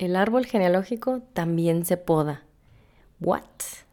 El 0.00 0.16
árbol 0.16 0.46
genealógico 0.46 1.20
también 1.34 1.84
se 1.84 1.98
poda. 1.98 2.44
¿What? 3.20 3.42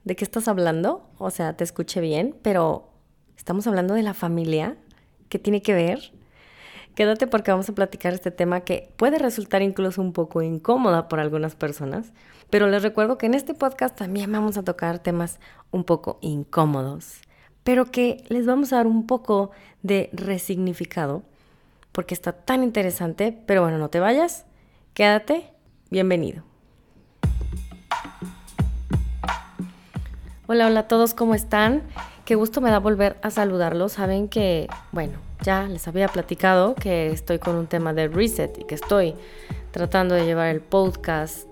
¿De 0.05 0.15
qué 0.15 0.23
estás 0.23 0.47
hablando? 0.47 1.05
O 1.17 1.31
sea, 1.31 1.57
te 1.57 1.65
escuché 1.65 1.99
bien, 1.99 2.33
pero 2.41 2.87
estamos 3.35 3.67
hablando 3.67 3.93
de 3.93 4.03
la 4.03 4.13
familia. 4.13 4.77
¿Qué 5.27 5.37
tiene 5.37 5.61
que 5.61 5.73
ver? 5.73 6.13
Quédate 6.95 7.27
porque 7.27 7.51
vamos 7.51 7.67
a 7.67 7.75
platicar 7.75 8.13
este 8.13 8.31
tema 8.31 8.61
que 8.61 8.89
puede 8.95 9.19
resultar 9.19 9.61
incluso 9.61 10.01
un 10.01 10.13
poco 10.13 10.41
incómoda 10.41 11.09
por 11.09 11.19
algunas 11.19 11.57
personas, 11.57 12.13
pero 12.49 12.69
les 12.69 12.83
recuerdo 12.83 13.17
que 13.17 13.25
en 13.25 13.33
este 13.33 13.53
podcast 13.53 13.97
también 13.97 14.31
vamos 14.31 14.57
a 14.57 14.63
tocar 14.63 14.99
temas 14.99 15.41
un 15.71 15.83
poco 15.83 16.19
incómodos, 16.21 17.19
pero 17.65 17.91
que 17.91 18.23
les 18.29 18.45
vamos 18.45 18.71
a 18.71 18.77
dar 18.77 18.87
un 18.87 19.07
poco 19.07 19.51
de 19.83 20.09
resignificado 20.13 21.23
porque 21.91 22.13
está 22.13 22.31
tan 22.31 22.63
interesante, 22.63 23.37
pero 23.45 23.61
bueno, 23.61 23.77
no 23.77 23.89
te 23.89 23.99
vayas, 23.99 24.45
quédate 24.93 25.56
Bienvenido. 25.89 26.43
Hola, 30.47 30.67
hola 30.67 30.81
a 30.81 30.87
todos, 30.87 31.13
¿cómo 31.13 31.33
están? 31.33 31.83
Qué 32.25 32.35
gusto 32.35 32.59
me 32.59 32.69
da 32.69 32.79
volver 32.79 33.17
a 33.21 33.29
saludarlos. 33.29 33.93
Saben 33.93 34.27
que, 34.27 34.67
bueno, 34.91 35.13
ya 35.43 35.63
les 35.63 35.87
había 35.87 36.09
platicado 36.09 36.75
que 36.75 37.07
estoy 37.11 37.39
con 37.39 37.55
un 37.55 37.67
tema 37.67 37.93
de 37.93 38.09
reset 38.09 38.57
y 38.59 38.65
que 38.65 38.75
estoy 38.75 39.15
tratando 39.71 40.15
de 40.15 40.25
llevar 40.25 40.47
el 40.47 40.59
podcast, 40.59 41.47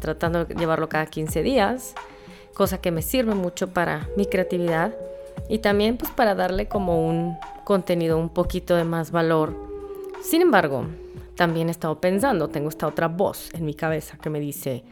tratando 0.00 0.44
de 0.44 0.54
llevarlo 0.54 0.90
cada 0.90 1.06
15 1.06 1.42
días, 1.42 1.94
cosa 2.54 2.78
que 2.78 2.90
me 2.90 3.00
sirve 3.00 3.34
mucho 3.34 3.68
para 3.68 4.06
mi 4.18 4.26
creatividad 4.26 4.94
y 5.48 5.60
también 5.60 5.96
pues 5.96 6.10
para 6.10 6.34
darle 6.34 6.68
como 6.68 7.06
un 7.06 7.38
contenido 7.64 8.18
un 8.18 8.28
poquito 8.28 8.76
de 8.76 8.84
más 8.84 9.10
valor. 9.12 9.54
Sin 10.22 10.42
embargo, 10.42 10.86
también 11.36 11.68
he 11.68 11.70
estado 11.70 12.00
pensando, 12.00 12.48
tengo 12.48 12.68
esta 12.68 12.86
otra 12.86 13.08
voz 13.08 13.50
en 13.52 13.64
mi 13.64 13.74
cabeza 13.74 14.18
que 14.18 14.30
me 14.30 14.40
dice, 14.40 14.84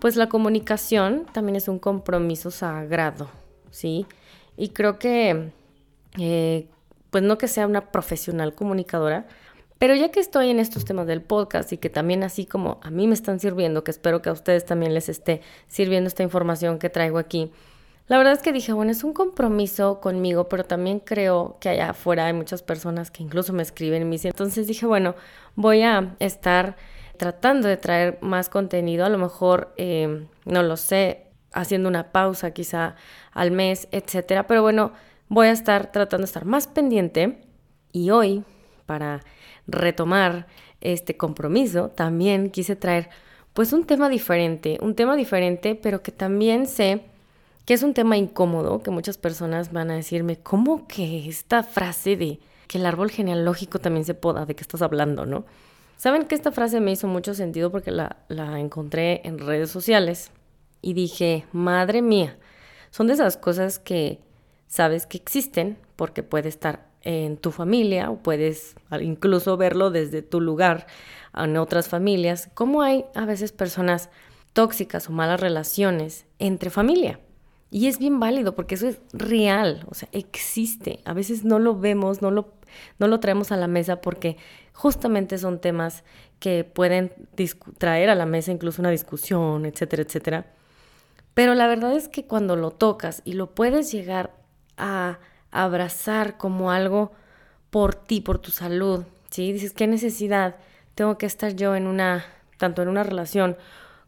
pues 0.00 0.16
la 0.16 0.28
comunicación 0.28 1.26
también 1.32 1.56
es 1.56 1.68
un 1.68 1.78
compromiso 1.78 2.50
sagrado, 2.50 3.28
¿sí? 3.70 4.06
Y 4.56 4.70
creo 4.70 4.98
que, 4.98 5.50
eh, 6.18 6.68
pues 7.10 7.22
no 7.22 7.38
que 7.38 7.48
sea 7.48 7.66
una 7.66 7.90
profesional 7.92 8.54
comunicadora, 8.54 9.26
pero 9.78 9.94
ya 9.94 10.10
que 10.10 10.18
estoy 10.18 10.50
en 10.50 10.58
estos 10.58 10.84
temas 10.84 11.06
del 11.06 11.22
podcast 11.22 11.72
y 11.72 11.78
que 11.78 11.90
también 11.90 12.24
así 12.24 12.46
como 12.46 12.80
a 12.82 12.90
mí 12.90 13.06
me 13.06 13.14
están 13.14 13.38
sirviendo, 13.38 13.84
que 13.84 13.92
espero 13.92 14.22
que 14.22 14.28
a 14.28 14.32
ustedes 14.32 14.64
también 14.64 14.92
les 14.92 15.08
esté 15.08 15.40
sirviendo 15.68 16.08
esta 16.08 16.24
información 16.24 16.78
que 16.78 16.90
traigo 16.90 17.18
aquí, 17.18 17.52
la 18.08 18.16
verdad 18.16 18.32
es 18.32 18.40
que 18.40 18.52
dije, 18.52 18.72
bueno, 18.72 18.90
es 18.90 19.04
un 19.04 19.12
compromiso 19.12 20.00
conmigo, 20.00 20.48
pero 20.48 20.64
también 20.64 20.98
creo 20.98 21.58
que 21.60 21.68
allá 21.68 21.90
afuera 21.90 22.26
hay 22.26 22.32
muchas 22.32 22.62
personas 22.62 23.10
que 23.10 23.22
incluso 23.22 23.52
me 23.52 23.62
escriben 23.62 24.02
y 24.02 24.04
me 24.06 24.16
entonces 24.22 24.66
dije, 24.66 24.86
bueno, 24.86 25.14
voy 25.56 25.82
a 25.82 26.16
estar 26.18 26.76
tratando 27.18 27.68
de 27.68 27.76
traer 27.76 28.18
más 28.22 28.48
contenido, 28.48 29.04
a 29.04 29.10
lo 29.10 29.18
mejor, 29.18 29.74
eh, 29.76 30.26
no 30.46 30.62
lo 30.62 30.78
sé, 30.78 31.26
haciendo 31.52 31.88
una 31.88 32.10
pausa 32.12 32.52
quizá 32.52 32.96
al 33.32 33.50
mes, 33.50 33.88
etcétera, 33.90 34.46
pero 34.46 34.62
bueno, 34.62 34.92
voy 35.28 35.48
a 35.48 35.52
estar 35.52 35.92
tratando 35.92 36.22
de 36.22 36.26
estar 36.26 36.46
más 36.46 36.66
pendiente 36.66 37.40
y 37.92 38.10
hoy, 38.10 38.42
para 38.86 39.20
retomar 39.66 40.46
este 40.80 41.16
compromiso, 41.16 41.90
también 41.90 42.50
quise 42.50 42.74
traer 42.74 43.10
pues 43.52 43.72
un 43.74 43.84
tema 43.84 44.08
diferente, 44.08 44.78
un 44.80 44.94
tema 44.94 45.16
diferente, 45.16 45.74
pero 45.74 46.02
que 46.02 46.12
también 46.12 46.66
sé 46.66 47.02
que 47.68 47.74
es 47.74 47.82
un 47.82 47.92
tema 47.92 48.16
incómodo, 48.16 48.82
que 48.82 48.90
muchas 48.90 49.18
personas 49.18 49.74
van 49.74 49.90
a 49.90 49.94
decirme, 49.94 50.38
¿cómo 50.38 50.88
que 50.88 51.28
esta 51.28 51.62
frase 51.62 52.16
de 52.16 52.40
que 52.66 52.78
el 52.78 52.86
árbol 52.86 53.10
genealógico 53.10 53.78
también 53.78 54.06
se 54.06 54.14
poda, 54.14 54.46
de 54.46 54.56
qué 54.56 54.62
estás 54.62 54.80
hablando, 54.80 55.26
no? 55.26 55.44
Saben 55.98 56.24
que 56.24 56.34
esta 56.34 56.50
frase 56.50 56.80
me 56.80 56.92
hizo 56.92 57.08
mucho 57.08 57.34
sentido 57.34 57.70
porque 57.70 57.90
la, 57.90 58.16
encontré 58.58 59.20
en 59.24 59.38
redes 59.38 59.70
sociales 59.70 60.30
y 60.80 60.94
dije, 60.94 61.44
madre 61.52 62.00
mía, 62.00 62.38
son 62.90 63.06
de 63.06 63.12
esas 63.12 63.36
cosas 63.36 63.78
que 63.78 64.18
sabes 64.66 65.04
que 65.04 65.18
existen 65.18 65.76
porque 65.94 66.22
puede 66.22 66.48
estar 66.48 66.88
en 67.02 67.36
tu 67.36 67.50
familia 67.50 68.10
o 68.10 68.16
puedes 68.16 68.76
incluso 69.02 69.58
verlo 69.58 69.90
desde 69.90 70.22
tu 70.22 70.40
lugar 70.40 70.86
en 71.36 71.58
otras 71.58 71.90
familias, 71.90 72.48
como 72.54 72.80
hay 72.80 73.04
a 73.14 73.26
veces 73.26 73.52
personas 73.52 74.08
tóxicas 74.54 75.10
o 75.10 75.12
malas 75.12 75.38
relaciones 75.38 76.24
entre 76.38 76.70
familia. 76.70 77.20
Y 77.70 77.86
es 77.86 77.98
bien 77.98 78.18
válido 78.18 78.54
porque 78.54 78.76
eso 78.76 78.88
es 78.88 79.00
real, 79.12 79.84
o 79.90 79.94
sea, 79.94 80.08
existe. 80.12 81.00
A 81.04 81.12
veces 81.12 81.44
no 81.44 81.58
lo 81.58 81.78
vemos, 81.78 82.22
no 82.22 82.30
lo, 82.30 82.54
no 82.98 83.08
lo 83.08 83.20
traemos 83.20 83.52
a 83.52 83.56
la 83.56 83.66
mesa 83.66 84.00
porque 84.00 84.36
justamente 84.72 85.36
son 85.36 85.60
temas 85.60 86.02
que 86.38 86.64
pueden 86.64 87.12
traer 87.78 88.10
a 88.10 88.14
la 88.14 88.26
mesa 88.26 88.52
incluso 88.52 88.80
una 88.80 88.90
discusión, 88.90 89.66
etcétera, 89.66 90.02
etcétera. 90.02 90.46
Pero 91.34 91.54
la 91.54 91.66
verdad 91.66 91.92
es 91.92 92.08
que 92.08 92.26
cuando 92.26 92.56
lo 92.56 92.70
tocas 92.70 93.22
y 93.24 93.34
lo 93.34 93.54
puedes 93.54 93.92
llegar 93.92 94.34
a 94.76 95.18
abrazar 95.50 96.36
como 96.36 96.70
algo 96.70 97.12
por 97.70 97.94
ti, 97.94 98.20
por 98.20 98.38
tu 98.38 98.50
salud, 98.50 99.04
¿sí? 99.30 99.52
Dices, 99.52 99.72
¿qué 99.72 99.86
necesidad 99.86 100.56
tengo 100.94 101.18
que 101.18 101.26
estar 101.26 101.54
yo 101.54 101.76
en 101.76 101.86
una, 101.86 102.24
tanto 102.56 102.82
en 102.82 102.88
una 102.88 103.02
relación 103.02 103.56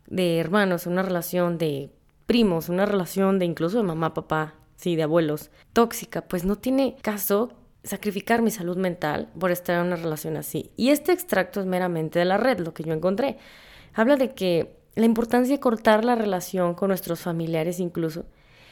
de 0.06 0.38
hermanos, 0.38 0.87
en 0.87 0.92
una 0.92 1.03
relación 1.03 1.59
de 1.59 1.91
primos, 2.31 2.69
una 2.69 2.87
relación 2.87 3.41
de 3.41 3.45
incluso 3.45 3.79
de 3.79 3.83
mamá, 3.83 4.15
papá, 4.15 4.55
sí, 4.77 4.95
de 4.95 5.03
abuelos, 5.03 5.51
tóxica, 5.73 6.23
pues 6.23 6.45
no 6.45 6.55
tiene 6.55 6.95
caso 7.03 7.51
sacrificar 7.83 8.41
mi 8.41 8.53
salud 8.53 8.77
mental 8.77 9.29
por 9.37 9.51
estar 9.51 9.81
en 9.81 9.89
una 9.89 9.97
relación 9.97 10.37
así. 10.37 10.71
Y 10.77 10.91
este 10.91 11.11
extracto 11.11 11.59
es 11.59 11.67
meramente 11.67 12.21
de 12.21 12.27
la 12.27 12.37
red, 12.37 12.61
lo 12.61 12.73
que 12.73 12.85
yo 12.85 12.93
encontré. 12.93 13.39
Habla 13.95 14.15
de 14.15 14.33
que 14.33 14.77
la 14.95 15.07
importancia 15.07 15.57
de 15.57 15.59
cortar 15.59 16.05
la 16.05 16.15
relación 16.15 16.75
con 16.75 16.91
nuestros 16.91 17.19
familiares 17.19 17.81
incluso 17.81 18.27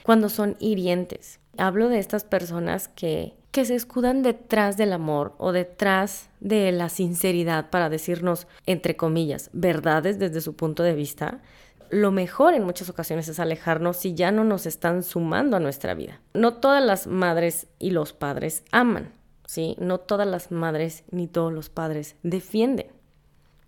cuando 0.05 0.29
son 0.29 0.55
hirientes. 0.61 1.41
Hablo 1.57 1.89
de 1.89 1.99
estas 1.99 2.23
personas 2.23 2.87
que, 2.87 3.35
que 3.51 3.65
se 3.65 3.75
escudan 3.75 4.23
detrás 4.23 4.77
del 4.77 4.93
amor 4.93 5.35
o 5.37 5.51
detrás 5.51 6.31
de 6.39 6.71
la 6.71 6.91
sinceridad 6.91 7.71
para 7.71 7.89
decirnos, 7.89 8.47
entre 8.67 8.95
comillas, 8.95 9.51
verdades 9.53 10.21
desde 10.21 10.43
su 10.43 10.55
punto 10.55 10.85
de 10.85 10.95
vista, 10.95 11.41
lo 11.91 12.11
mejor 12.11 12.55
en 12.55 12.65
muchas 12.65 12.89
ocasiones 12.89 13.29
es 13.29 13.41
alejarnos 13.41 13.97
si 13.97 14.15
ya 14.15 14.31
no 14.31 14.45
nos 14.45 14.67
están 14.67 15.03
sumando 15.03 15.57
a 15.57 15.61
nuestra 15.61 15.95
vida. 15.95 16.21
No 16.35 16.55
todas 16.55 16.85
las 16.85 17.07
madres 17.07 17.67
y 17.79 17.91
los 17.91 18.13
padres 18.13 18.65
aman, 18.71 19.13
¿sí? 19.47 19.77
No 19.79 19.99
todas 19.99 20.27
las 20.27 20.51
madres 20.51 21.05
ni 21.11 21.27
todos 21.27 21.53
los 21.53 21.69
padres 21.69 22.17
defienden. 22.23 22.87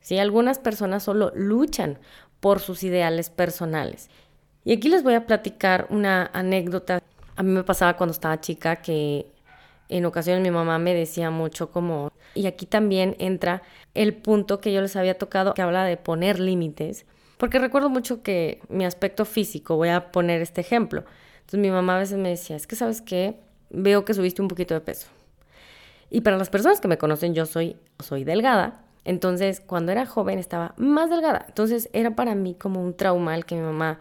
¿sí? 0.01 0.19
Algunas 0.19 0.59
personas 0.59 1.03
solo 1.03 1.33
luchan 1.35 1.99
por 2.41 2.61
sus 2.61 2.83
ideales 2.83 3.31
personales. 3.31 4.09
Y 4.65 4.73
aquí 4.73 4.89
les 4.89 5.03
voy 5.03 5.15
a 5.15 5.27
platicar 5.27 5.87
una 5.91 6.31
anécdota. 6.33 7.03
A 7.37 7.43
mí 7.43 7.51
me 7.51 7.65
pasaba 7.65 7.97
cuando 7.97 8.13
estaba 8.13 8.41
chica 8.41 8.77
que 8.77 9.27
en 9.89 10.05
ocasiones 10.05 10.43
mi 10.43 10.51
mamá 10.51 10.79
me 10.79 10.95
decía 10.95 11.31
mucho 11.31 11.71
como, 11.71 12.13
y 12.35 12.47
aquí 12.47 12.67
también 12.67 13.17
entra 13.19 13.63
el 13.95 14.15
punto 14.15 14.61
que 14.61 14.73
yo 14.73 14.81
les 14.81 14.97
había 14.97 15.19
tocado, 15.19 15.55
que 15.55 15.63
habla 15.63 15.85
de 15.85 15.97
poner 15.97 16.39
límites 16.39 17.07
porque 17.41 17.59
recuerdo 17.59 17.89
mucho 17.89 18.23
que 18.23 18.61
mi 18.69 18.85
aspecto 18.85 19.25
físico, 19.25 19.77
voy 19.77 19.89
a 19.89 20.13
poner 20.13 20.43
este 20.43 20.61
ejemplo. 20.61 21.05
Entonces 21.41 21.59
mi 21.59 21.71
mamá 21.71 21.97
a 21.97 22.01
veces 22.01 22.19
me 22.19 22.29
decía, 22.29 22.55
es 22.55 22.67
que 22.67 22.77
sabes 22.77 23.01
qué, 23.01 23.41
veo 23.71 24.05
que 24.05 24.13
subiste 24.13 24.43
un 24.43 24.49
poquito 24.49 24.75
de 24.75 24.83
peso. 24.83 25.09
Y 26.11 26.21
para 26.21 26.37
las 26.37 26.51
personas 26.51 26.83
que 26.83 26.89
me 26.89 26.99
conocen, 26.99 27.35
yo 27.35 27.47
soy, 27.47 27.79
soy 27.99 28.25
delgada. 28.25 28.83
Entonces, 29.07 29.61
cuando 29.61 29.91
era 29.91 30.05
joven 30.05 30.39
estaba 30.39 30.75
más 30.77 31.09
delgada. 31.09 31.47
Entonces, 31.49 31.89
era 31.95 32.15
para 32.15 32.35
mí 32.35 32.55
como 32.55 32.83
un 32.83 32.95
trauma 32.95 33.35
el 33.35 33.47
que 33.47 33.55
mi 33.55 33.63
mamá 33.63 34.01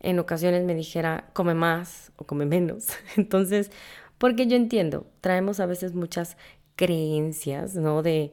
en 0.00 0.18
ocasiones 0.18 0.64
me 0.64 0.74
dijera, 0.74 1.28
come 1.34 1.52
más 1.52 2.10
o 2.16 2.24
come 2.24 2.46
menos. 2.46 2.86
Entonces, 3.18 3.70
porque 4.16 4.46
yo 4.46 4.56
entiendo, 4.56 5.06
traemos 5.20 5.60
a 5.60 5.66
veces 5.66 5.92
muchas 5.92 6.38
creencias, 6.74 7.74
¿no? 7.74 8.02
De, 8.02 8.32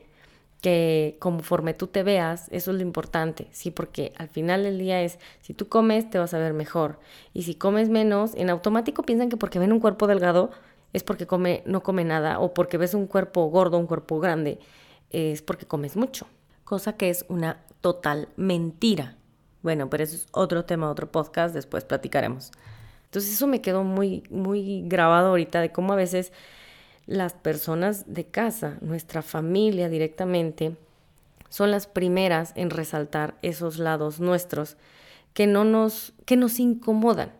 que 0.65 1.17
conforme 1.19 1.75
tú 1.75 1.85
te 1.85 2.01
veas, 2.01 2.47
eso 2.49 2.71
es 2.71 2.77
lo 2.77 2.81
importante, 2.81 3.47
¿sí? 3.51 3.69
Porque 3.69 4.13
al 4.17 4.29
final 4.29 4.63
del 4.63 4.79
día 4.79 5.03
es, 5.03 5.19
si 5.41 5.53
tú 5.53 5.67
comes, 5.67 6.09
te 6.09 6.17
vas 6.17 6.33
a 6.33 6.39
ver 6.39 6.53
mejor. 6.53 6.99
Y 7.33 7.43
si 7.43 7.53
comes 7.53 7.89
menos, 7.89 8.33
en 8.33 8.49
automático 8.49 9.03
piensan 9.03 9.29
que 9.29 9.37
porque 9.37 9.59
ven 9.59 9.71
un 9.71 9.79
cuerpo 9.79 10.07
delgado 10.07 10.49
es 10.91 11.03
porque 11.03 11.27
come, 11.27 11.61
no 11.67 11.83
come 11.83 12.03
nada, 12.03 12.39
o 12.39 12.55
porque 12.55 12.79
ves 12.79 12.95
un 12.95 13.05
cuerpo 13.05 13.45
gordo, 13.45 13.77
un 13.77 13.85
cuerpo 13.85 14.19
grande, 14.19 14.57
es 15.11 15.43
porque 15.43 15.67
comes 15.67 15.95
mucho. 15.95 16.25
Cosa 16.63 16.93
que 16.93 17.11
es 17.11 17.25
una 17.29 17.59
total 17.81 18.27
mentira. 18.35 19.17
Bueno, 19.61 19.87
pero 19.91 20.03
eso 20.03 20.15
es 20.15 20.25
otro 20.31 20.65
tema, 20.65 20.89
otro 20.89 21.11
podcast, 21.11 21.53
después 21.53 21.85
platicaremos. 21.85 22.49
Entonces 23.03 23.33
eso 23.33 23.45
me 23.45 23.61
quedó 23.61 23.83
muy, 23.83 24.23
muy 24.31 24.81
grabado 24.87 25.27
ahorita 25.27 25.61
de 25.61 25.71
cómo 25.71 25.93
a 25.93 25.95
veces 25.95 26.33
las 27.07 27.33
personas 27.33 28.13
de 28.13 28.25
casa, 28.25 28.77
nuestra 28.81 29.21
familia 29.21 29.89
directamente, 29.89 30.75
son 31.49 31.71
las 31.71 31.87
primeras 31.87 32.51
en 32.55 32.69
resaltar 32.69 33.35
esos 33.41 33.77
lados 33.77 34.19
nuestros 34.19 34.77
que 35.33 35.47
no 35.47 35.63
nos, 35.63 36.13
que 36.25 36.37
nos 36.37 36.59
incomodan. 36.59 37.31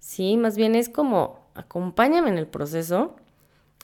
Sí, 0.00 0.36
más 0.36 0.56
bien 0.56 0.74
es 0.74 0.88
como, 0.88 1.40
acompáñame 1.54 2.28
en 2.30 2.38
el 2.38 2.46
proceso 2.46 3.16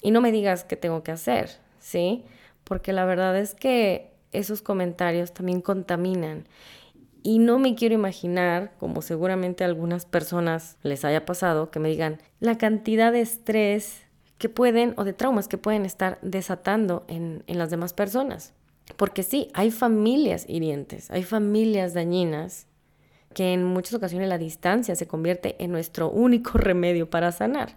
y 0.00 0.10
no 0.10 0.20
me 0.20 0.32
digas 0.32 0.64
qué 0.64 0.76
tengo 0.76 1.02
que 1.02 1.12
hacer, 1.12 1.50
¿sí? 1.78 2.24
Porque 2.64 2.92
la 2.92 3.04
verdad 3.04 3.36
es 3.38 3.54
que 3.54 4.12
esos 4.32 4.62
comentarios 4.62 5.32
también 5.32 5.60
contaminan 5.60 6.46
Y 7.22 7.38
no 7.38 7.58
me 7.58 7.74
quiero 7.74 7.94
imaginar, 7.94 8.74
como 8.78 9.02
seguramente 9.02 9.64
a 9.64 9.66
algunas 9.68 10.06
personas 10.06 10.76
les 10.82 11.04
haya 11.04 11.24
pasado, 11.24 11.70
que 11.70 11.80
me 11.80 11.88
digan 11.88 12.20
la 12.40 12.58
cantidad 12.58 13.12
de 13.12 13.22
estrés 13.22 14.03
que 14.38 14.48
pueden 14.48 14.94
o 14.96 15.04
de 15.04 15.12
traumas 15.12 15.48
que 15.48 15.58
pueden 15.58 15.84
estar 15.84 16.19
desatando 16.22 17.04
en, 17.08 17.44
en 17.46 17.58
las 17.58 17.70
demás 17.70 17.92
personas. 17.92 18.52
Porque 18.96 19.22
sí, 19.22 19.48
hay 19.54 19.70
familias 19.70 20.44
hirientes, 20.48 21.10
hay 21.10 21.22
familias 21.22 21.94
dañinas 21.94 22.66
que 23.34 23.52
en 23.52 23.64
muchas 23.64 23.94
ocasiones 23.94 24.28
la 24.28 24.38
distancia 24.38 24.94
se 24.96 25.06
convierte 25.06 25.56
en 25.62 25.72
nuestro 25.72 26.10
único 26.10 26.52
remedio 26.58 27.10
para 27.10 27.32
sanar. 27.32 27.76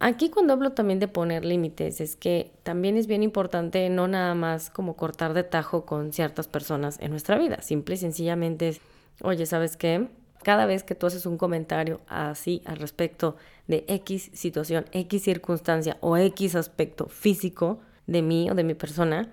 Aquí 0.00 0.30
cuando 0.30 0.52
hablo 0.52 0.72
también 0.72 1.00
de 1.00 1.08
poner 1.08 1.44
límites, 1.44 2.00
es 2.00 2.14
que 2.14 2.52
también 2.62 2.96
es 2.96 3.08
bien 3.08 3.24
importante 3.24 3.88
no 3.90 4.06
nada 4.06 4.34
más 4.34 4.70
como 4.70 4.96
cortar 4.96 5.34
de 5.34 5.42
tajo 5.42 5.84
con 5.84 6.12
ciertas 6.12 6.46
personas 6.46 6.98
en 7.00 7.10
nuestra 7.10 7.36
vida. 7.36 7.60
Simple 7.62 7.96
y 7.96 7.98
sencillamente 7.98 8.68
es, 8.68 8.80
oye, 9.22 9.44
¿sabes 9.44 9.76
qué? 9.76 10.08
Cada 10.42 10.66
vez 10.66 10.84
que 10.84 10.94
tú 10.94 11.06
haces 11.06 11.26
un 11.26 11.36
comentario 11.36 12.00
así 12.06 12.62
al 12.64 12.76
respecto 12.76 13.36
de 13.66 13.84
X 13.88 14.30
situación, 14.32 14.86
X 14.92 15.22
circunstancia 15.22 15.98
o 16.00 16.16
X 16.16 16.54
aspecto 16.54 17.06
físico 17.06 17.80
de 18.06 18.22
mí 18.22 18.50
o 18.50 18.54
de 18.54 18.64
mi 18.64 18.74
persona, 18.74 19.28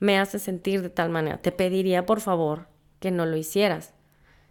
me 0.00 0.18
hace 0.18 0.38
sentir 0.38 0.82
de 0.82 0.90
tal 0.90 1.10
manera. 1.10 1.38
Te 1.38 1.52
pediría 1.52 2.06
por 2.06 2.20
favor 2.20 2.66
que 2.98 3.10
no 3.10 3.24
lo 3.24 3.36
hicieras. 3.36 3.94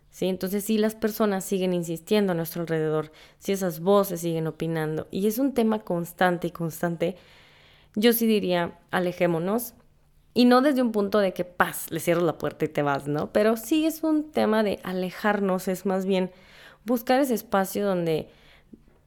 ¿sí? 0.10 0.28
Entonces, 0.28 0.64
si 0.64 0.78
las 0.78 0.96
personas 0.96 1.44
siguen 1.44 1.74
insistiendo 1.74 2.32
a 2.32 2.36
nuestro 2.36 2.62
alrededor, 2.62 3.12
si 3.40 3.52
esas 3.52 3.80
voces 3.80 4.22
siguen 4.22 4.48
opinando, 4.48 5.08
y 5.12 5.28
es 5.28 5.40
un 5.40 5.54
tema 5.54 5.80
constante 5.80 6.48
y 6.48 6.52
constante, 6.52 7.16
yo 7.96 8.14
sí 8.14 8.28
diría, 8.28 8.80
alejémonos. 8.92 9.74
Y 10.34 10.46
no 10.46 10.62
desde 10.62 10.82
un 10.82 10.92
punto 10.92 11.20
de 11.20 11.34
que, 11.34 11.44
paz, 11.44 11.92
le 11.92 12.00
cierras 12.00 12.24
la 12.24 12.38
puerta 12.38 12.66
y 12.66 12.70
te 12.70 12.82
vas, 12.82 13.08
¿no? 13.08 13.32
Pero 13.34 13.58
sí 13.58 13.86
es 13.86 14.04
un 14.04 14.32
tema 14.32 14.64
de 14.64 14.80
alejarnos, 14.84 15.68
es 15.68 15.86
más 15.86 16.06
bien 16.06 16.32
buscar 16.86 17.20
ese 17.20 17.34
espacio 17.34 17.86
donde 17.86 18.30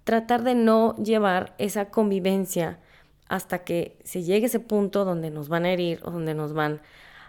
tratar 0.05 0.43
de 0.43 0.55
no 0.55 0.95
llevar 0.97 1.55
esa 1.59 1.87
convivencia 1.91 2.79
hasta 3.29 3.65
que 3.65 3.99
se 4.05 4.23
llegue 4.23 4.47
ese 4.47 4.61
punto 4.61 5.05
donde 5.05 5.31
nos 5.31 5.49
van 5.49 5.65
a 5.65 5.73
herir 5.73 6.01
o 6.05 6.11
donde 6.11 6.35
nos 6.35 6.53
van 6.53 6.83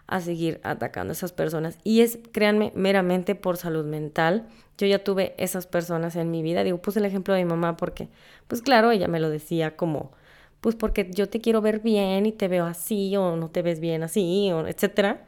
a 0.07 0.21
seguir 0.21 0.59
atacando 0.63 1.13
esas 1.13 1.31
personas. 1.31 1.79
Y 1.83 2.01
es, 2.01 2.19
créanme, 2.31 2.71
meramente 2.75 3.33
por 3.33 3.57
salud 3.57 3.85
mental. 3.85 4.47
Yo 4.77 4.87
ya 4.87 5.03
tuve 5.03 5.33
esas 5.37 5.67
personas 5.67 6.15
en 6.15 6.29
mi 6.31 6.43
vida. 6.43 6.63
Digo, 6.63 6.81
puse 6.81 6.99
el 6.99 7.05
ejemplo 7.05 7.33
de 7.33 7.43
mi 7.43 7.49
mamá 7.49 7.77
porque, 7.77 8.09
pues 8.47 8.61
claro, 8.61 8.91
ella 8.91 9.07
me 9.07 9.19
lo 9.19 9.29
decía 9.29 9.75
como, 9.75 10.11
pues 10.61 10.75
porque 10.75 11.09
yo 11.11 11.29
te 11.29 11.41
quiero 11.41 11.61
ver 11.61 11.79
bien 11.79 12.25
y 12.25 12.31
te 12.31 12.47
veo 12.47 12.65
así 12.65 13.15
o 13.17 13.35
no 13.35 13.49
te 13.49 13.61
ves 13.61 13.79
bien 13.79 14.03
así, 14.03 14.51
o 14.51 14.67
etcétera. 14.67 15.25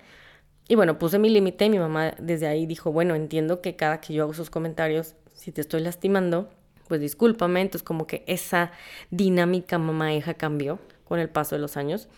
Y 0.67 0.75
bueno, 0.75 0.99
puse 0.99 1.19
mi 1.19 1.29
límite 1.29 1.65
y 1.65 1.69
mi 1.69 1.79
mamá 1.79 2.13
desde 2.19 2.47
ahí 2.47 2.65
dijo, 2.65 2.91
bueno, 2.91 3.15
entiendo 3.15 3.61
que 3.61 3.75
cada 3.75 4.01
que 4.01 4.13
yo 4.13 4.23
hago 4.23 4.33
esos 4.33 4.49
comentarios, 4.49 5.15
si 5.33 5.51
te 5.51 5.61
estoy 5.61 5.81
lastimando, 5.81 6.49
pues 6.87 7.01
discúlpame. 7.01 7.61
Entonces 7.61 7.83
como 7.83 8.07
que 8.07 8.23
esa 8.27 8.71
dinámica 9.11 9.77
mamá-hija 9.77 10.33
cambió 10.33 10.79
con 11.05 11.19
el 11.19 11.29
paso 11.29 11.55
de 11.55 11.61
los 11.61 11.77
años 11.77 12.09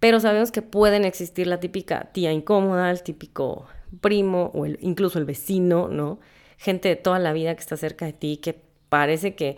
pero 0.00 0.20
sabemos 0.20 0.52
que 0.52 0.62
pueden 0.62 1.04
existir 1.04 1.46
la 1.46 1.60
típica 1.60 2.10
tía 2.12 2.32
incómoda, 2.32 2.90
el 2.90 3.02
típico 3.02 3.66
primo 4.00 4.50
o 4.54 4.66
incluso 4.66 5.18
el 5.18 5.24
vecino, 5.24 5.88
¿no? 5.88 6.20
Gente 6.58 6.88
de 6.88 6.96
toda 6.96 7.18
la 7.18 7.32
vida 7.32 7.54
que 7.54 7.60
está 7.60 7.76
cerca 7.76 8.04
de 8.06 8.12
ti, 8.12 8.36
que 8.36 8.60
parece 8.88 9.34
que 9.34 9.56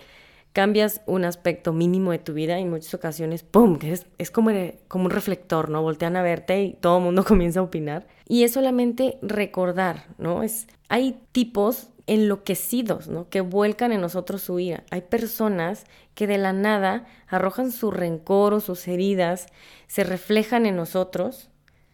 cambias 0.59 1.03
un 1.07 1.25
aspecto 1.25 1.73
mínimo 1.73 2.11
de 2.11 2.19
tu 2.19 2.33
vida 2.33 2.59
y 2.59 2.63
en 2.63 2.71
muchas 2.71 2.93
ocasiones, 2.93 3.45
¡pum!, 3.45 3.79
es, 3.81 4.07
es 4.19 4.33
como, 4.33 4.51
como 4.89 5.05
un 5.05 5.13
reflector, 5.13 5.71
¿no? 5.71 5.83
Voltean 5.83 6.17
a 6.17 6.23
verte 6.23 6.61
y 6.65 6.73
todo 6.73 6.99
el 6.99 7.05
mundo 7.05 7.23
comienza 7.29 7.61
a 7.61 7.63
opinar. 7.63 8.09
Y 8.27 8.43
es 8.43 8.55
solamente 8.55 9.19
recordar, 9.23 10.07
¿no? 10.19 10.43
Es, 10.43 10.67
hay 10.89 11.23
tipos 11.31 11.91
enloquecidos, 12.09 13.07
¿no? 13.07 13.29
Que 13.29 13.41
vuelcan 13.41 13.93
en 13.93 14.01
nosotros 14.01 14.43
su 14.43 14.59
ira. 14.59 14.83
Hay 14.91 15.03
personas 15.03 15.85
que 16.17 16.27
de 16.27 16.39
la 16.39 16.53
nada 16.53 17.07
arrojan 17.29 17.71
su 17.71 17.93
rencor 17.93 18.53
o 18.53 18.59
sus 18.59 18.89
heridas, 18.89 19.47
se 19.87 20.03
reflejan 20.03 20.67
en 20.67 20.75
nosotros. 20.75 21.51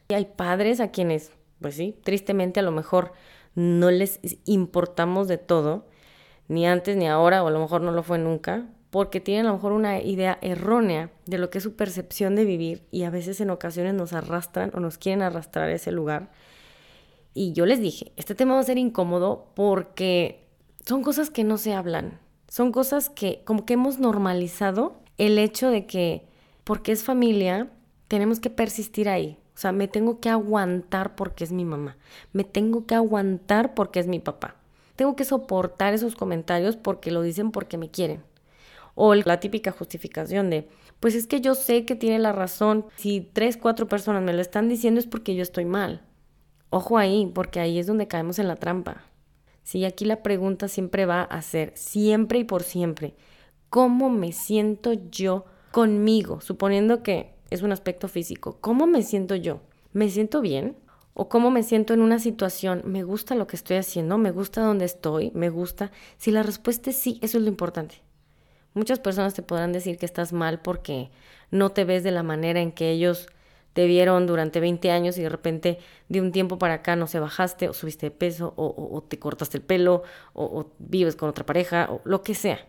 Y 0.08 0.14
hay 0.14 0.24
padres 0.24 0.80
a 0.80 0.90
quienes, 0.90 1.32
pues 1.60 1.74
sí, 1.74 1.94
tristemente 2.02 2.60
a 2.60 2.62
lo 2.62 2.72
mejor 2.72 3.12
no 3.54 3.90
les 3.90 4.20
importamos 4.46 5.28
de 5.28 5.36
todo, 5.36 5.84
ni 6.48 6.66
antes 6.66 6.96
ni 6.96 7.08
ahora, 7.08 7.42
o 7.42 7.48
a 7.48 7.50
lo 7.50 7.60
mejor 7.60 7.80
no 7.80 7.92
lo 7.92 8.02
fue 8.02 8.18
nunca, 8.18 8.66
porque 8.90 9.20
tienen 9.20 9.46
a 9.46 9.48
lo 9.48 9.56
mejor 9.56 9.72
una 9.72 10.00
idea 10.00 10.38
errónea 10.40 11.10
de 11.26 11.38
lo 11.38 11.50
que 11.50 11.58
es 11.58 11.64
su 11.64 11.74
percepción 11.74 12.36
de 12.36 12.44
vivir 12.44 12.82
y 12.90 13.02
a 13.02 13.10
veces 13.10 13.40
en 13.40 13.50
ocasiones 13.50 13.94
nos 13.94 14.12
arrastran 14.12 14.70
o 14.74 14.80
nos 14.80 14.98
quieren 14.98 15.22
arrastrar 15.22 15.68
a 15.68 15.72
ese 15.72 15.90
lugar 15.90 16.30
y 17.34 17.52
yo 17.52 17.66
les 17.66 17.80
dije, 17.80 18.12
este 18.16 18.36
tema 18.36 18.54
va 18.54 18.60
a 18.60 18.64
ser 18.64 18.78
incómodo 18.78 19.48
porque 19.54 20.46
son 20.86 21.02
cosas 21.02 21.30
que 21.30 21.42
no 21.42 21.58
se 21.58 21.74
hablan, 21.74 22.20
son 22.48 22.70
cosas 22.70 23.10
que 23.10 23.42
como 23.44 23.66
que 23.66 23.74
hemos 23.74 23.98
normalizado 23.98 25.00
el 25.18 25.38
hecho 25.38 25.68
de 25.68 25.84
que 25.86 26.28
porque 26.62 26.92
es 26.92 27.02
familia, 27.02 27.68
tenemos 28.08 28.38
que 28.38 28.50
persistir 28.50 29.08
ahí. 29.08 29.36
O 29.54 29.58
sea, 29.58 29.72
me 29.72 29.86
tengo 29.88 30.20
que 30.20 30.30
aguantar 30.30 31.14
porque 31.16 31.44
es 31.44 31.52
mi 31.52 31.64
mamá, 31.64 31.96
me 32.32 32.44
tengo 32.44 32.86
que 32.86 32.94
aguantar 32.94 33.74
porque 33.74 34.00
es 34.00 34.06
mi 34.06 34.20
papá. 34.20 34.56
Tengo 34.96 35.16
que 35.16 35.24
soportar 35.24 35.94
esos 35.94 36.14
comentarios 36.14 36.76
porque 36.76 37.10
lo 37.10 37.22
dicen 37.22 37.50
porque 37.50 37.78
me 37.78 37.90
quieren. 37.90 38.22
O 38.94 39.14
la 39.14 39.40
típica 39.40 39.72
justificación 39.72 40.50
de, 40.50 40.68
pues 41.00 41.14
es 41.14 41.26
que 41.26 41.40
yo 41.40 41.54
sé 41.54 41.84
que 41.84 41.96
tiene 41.96 42.18
la 42.18 42.32
razón. 42.32 42.86
Si 42.96 43.20
tres, 43.20 43.56
cuatro 43.56 43.88
personas 43.88 44.22
me 44.22 44.32
lo 44.32 44.40
están 44.40 44.68
diciendo 44.68 45.00
es 45.00 45.06
porque 45.06 45.34
yo 45.34 45.42
estoy 45.42 45.64
mal. 45.64 46.02
Ojo 46.70 46.98
ahí, 46.98 47.30
porque 47.34 47.60
ahí 47.60 47.78
es 47.78 47.86
donde 47.86 48.08
caemos 48.08 48.38
en 48.38 48.48
la 48.48 48.56
trampa. 48.56 49.02
Sí, 49.64 49.84
aquí 49.84 50.04
la 50.04 50.22
pregunta 50.22 50.68
siempre 50.68 51.06
va 51.06 51.22
a 51.22 51.40
ser, 51.40 51.72
siempre 51.74 52.38
y 52.38 52.44
por 52.44 52.62
siempre, 52.62 53.14
¿cómo 53.70 54.10
me 54.10 54.32
siento 54.32 54.92
yo 54.92 55.46
conmigo? 55.70 56.40
Suponiendo 56.42 57.02
que 57.02 57.34
es 57.50 57.62
un 57.62 57.72
aspecto 57.72 58.06
físico, 58.08 58.58
¿cómo 58.60 58.86
me 58.86 59.02
siento 59.02 59.34
yo? 59.36 59.60
¿Me 59.92 60.10
siento 60.10 60.42
bien? 60.42 60.76
¿O 61.14 61.28
cómo 61.28 61.50
me 61.52 61.62
siento 61.62 61.94
en 61.94 62.02
una 62.02 62.18
situación? 62.18 62.82
¿Me 62.84 63.04
gusta 63.04 63.36
lo 63.36 63.46
que 63.46 63.54
estoy 63.54 63.76
haciendo? 63.76 64.18
¿Me 64.18 64.32
gusta 64.32 64.62
donde 64.62 64.84
estoy? 64.84 65.30
¿Me 65.32 65.48
gusta? 65.48 65.92
Si 66.18 66.32
la 66.32 66.42
respuesta 66.42 66.90
es 66.90 66.96
sí, 66.96 67.20
eso 67.22 67.38
es 67.38 67.44
lo 67.44 67.48
importante. 67.48 68.02
Muchas 68.74 68.98
personas 68.98 69.34
te 69.34 69.42
podrán 69.42 69.72
decir 69.72 69.96
que 69.96 70.06
estás 70.06 70.32
mal 70.32 70.60
porque 70.60 71.10
no 71.52 71.70
te 71.70 71.84
ves 71.84 72.02
de 72.02 72.10
la 72.10 72.24
manera 72.24 72.60
en 72.60 72.72
que 72.72 72.90
ellos 72.90 73.28
te 73.74 73.86
vieron 73.86 74.26
durante 74.26 74.58
20 74.58 74.90
años 74.90 75.16
y 75.16 75.22
de 75.22 75.28
repente 75.28 75.78
de 76.08 76.20
un 76.20 76.32
tiempo 76.32 76.58
para 76.58 76.74
acá 76.74 76.96
no 76.96 77.06
se 77.06 77.20
bajaste 77.20 77.68
o 77.68 77.72
subiste 77.72 78.06
de 78.06 78.10
peso 78.10 78.52
o, 78.56 79.02
te 79.08 79.18
cortaste 79.20 79.58
el 79.58 79.62
pelo 79.62 80.02
o, 80.32 80.44
o 80.44 80.72
vives 80.78 81.14
con 81.14 81.28
otra 81.28 81.46
pareja 81.46 81.88
o 81.90 82.00
lo 82.04 82.22
que 82.22 82.34
sea. 82.34 82.66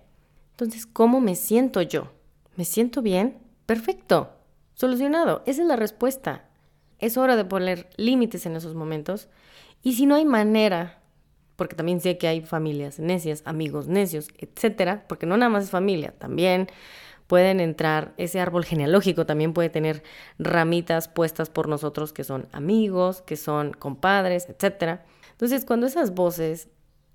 Entonces, 0.52 0.86
¿cómo 0.86 1.20
me 1.20 1.36
siento 1.36 1.82
yo? 1.82 2.12
¿Me 2.56 2.66
siento 2.66 3.02
bien? 3.02 3.40
Perfecto. 3.66 4.30
Solucionado. 4.76 5.42
Esa 5.46 5.64
es 5.64 5.68
la 5.68 5.76
respuesta. 5.76 6.46
Es 7.00 7.18
hora 7.18 7.36
de 7.36 7.46
poner 7.46 7.90
límites 7.98 8.46
en 8.46 8.56
esos 8.56 8.76
momentos. 8.76 9.28
Y 9.82 9.94
si 9.94 10.06
no 10.06 10.16
hay 10.16 10.26
manera, 10.26 11.02
porque 11.56 11.76
también 11.76 12.02
sé 12.02 12.18
que 12.18 12.28
hay 12.28 12.42
familias 12.42 13.00
necias, 13.00 13.42
amigos 13.46 13.88
necios, 13.88 14.28
etcétera, 14.38 15.06
porque 15.08 15.26
no 15.26 15.38
nada 15.38 15.50
más 15.50 15.66
es 15.66 15.70
familia, 15.70 16.14
también 16.18 16.68
pueden 17.28 17.60
entrar, 17.60 18.14
ese 18.18 18.40
árbol 18.40 18.66
genealógico 18.66 19.26
también 19.26 19.54
puede 19.54 19.70
tener 19.70 20.04
ramitas 20.38 21.08
puestas 21.08 21.50
por 21.50 21.68
nosotros 21.68 22.14
que 22.14 22.24
son 22.24 22.48
amigos, 22.52 23.22
que 23.24 23.36
son 23.36 23.72
compadres, 23.74 24.48
etc. 24.50 25.02
Entonces, 25.32 25.66
cuando 25.66 25.88
esas 25.88 26.14
voces 26.14 26.70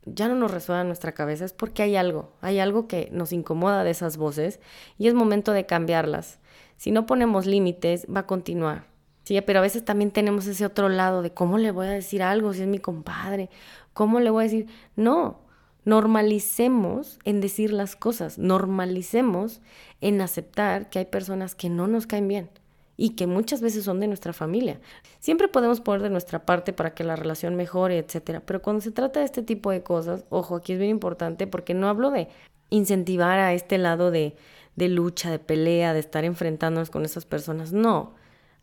ya 0.04 0.28
no 0.28 0.34
nos 0.34 0.50
resuenan 0.50 0.82
en 0.82 0.88
nuestra 0.88 1.12
cabeza 1.12 1.44
es 1.44 1.52
porque 1.52 1.82
hay 1.82 1.96
algo, 1.96 2.32
hay 2.40 2.58
algo 2.58 2.88
que 2.88 3.08
nos 3.12 3.32
incomoda 3.32 3.84
de 3.84 3.90
esas 3.90 4.16
voces 4.16 4.60
y 4.99 5.08
es 5.08 5.14
momento 5.14 5.52
de 5.52 5.66
cambiarlas. 5.66 6.40
Si 6.76 6.90
no 6.90 7.06
ponemos 7.06 7.46
límites, 7.46 8.06
va 8.14 8.20
a 8.20 8.26
continuar. 8.26 8.89
Sí, 9.30 9.40
pero 9.42 9.60
a 9.60 9.62
veces 9.62 9.84
también 9.84 10.10
tenemos 10.10 10.49
ese 10.49 10.66
otro 10.66 10.88
lado 10.88 11.22
de 11.22 11.32
cómo 11.32 11.56
le 11.56 11.70
voy 11.70 11.87
a 11.87 11.90
decir 11.90 12.20
algo 12.20 12.52
si 12.52 12.62
es 12.62 12.66
mi 12.66 12.80
compadre, 12.80 13.49
cómo 13.92 14.18
le 14.18 14.28
voy 14.28 14.40
a 14.42 14.49
decir, 14.49 14.66
no, 14.96 15.38
Normalicemos 15.84 17.20
en 17.25 17.40
decir 17.40 17.72
las 17.72 17.94
cosas, 17.94 18.38
normalicemos 18.38 19.60
en 20.00 20.20
aceptar 20.20 20.90
que 20.90 20.99
hay 20.99 21.04
personas 21.04 21.54
que 21.54 21.68
no 21.68 21.87
nos 21.87 22.08
caen 22.08 22.26
bien 22.26 22.50
y 22.96 23.10
que 23.10 23.28
muchas 23.28 23.60
veces 23.60 23.84
son 23.84 24.00
de 24.00 24.08
nuestra 24.08 24.32
familia. 24.32 24.80
Siempre 25.20 25.46
podemos 25.46 25.80
poner 25.80 26.02
de 26.02 26.10
nuestra 26.10 26.44
parte 26.44 26.72
para 26.72 26.92
que 26.92 27.04
la 27.04 27.14
relación 27.14 27.54
mejore, 27.54 27.99
etcétera, 27.99 28.40
pero 28.44 28.60
cuando 28.60 28.80
se 28.80 28.90
trata 28.90 29.20
de 29.20 29.26
este 29.26 29.44
tipo 29.44 29.70
de 29.70 29.84
cosas, 29.84 30.25
ojo, 30.30 30.56
aquí 30.56 30.72
es 30.72 30.80
bien 30.80 30.90
importante 30.90 31.46
porque 31.46 31.72
no 31.72 31.88
hablo 31.88 32.10
de 32.10 32.26
incentivar 32.68 33.38
a 33.38 33.54
este 33.54 33.78
lado 33.78 34.10
de, 34.10 34.34
de 34.75 34.88
lucha, 34.88 35.30
de 35.30 35.38
pelea, 35.38 35.94
de 35.94 36.00
estar 36.00 36.25
enfrentándonos 36.25 36.90
con 36.90 37.04
esas 37.04 37.26
personas, 37.26 37.72
no. 37.72 38.18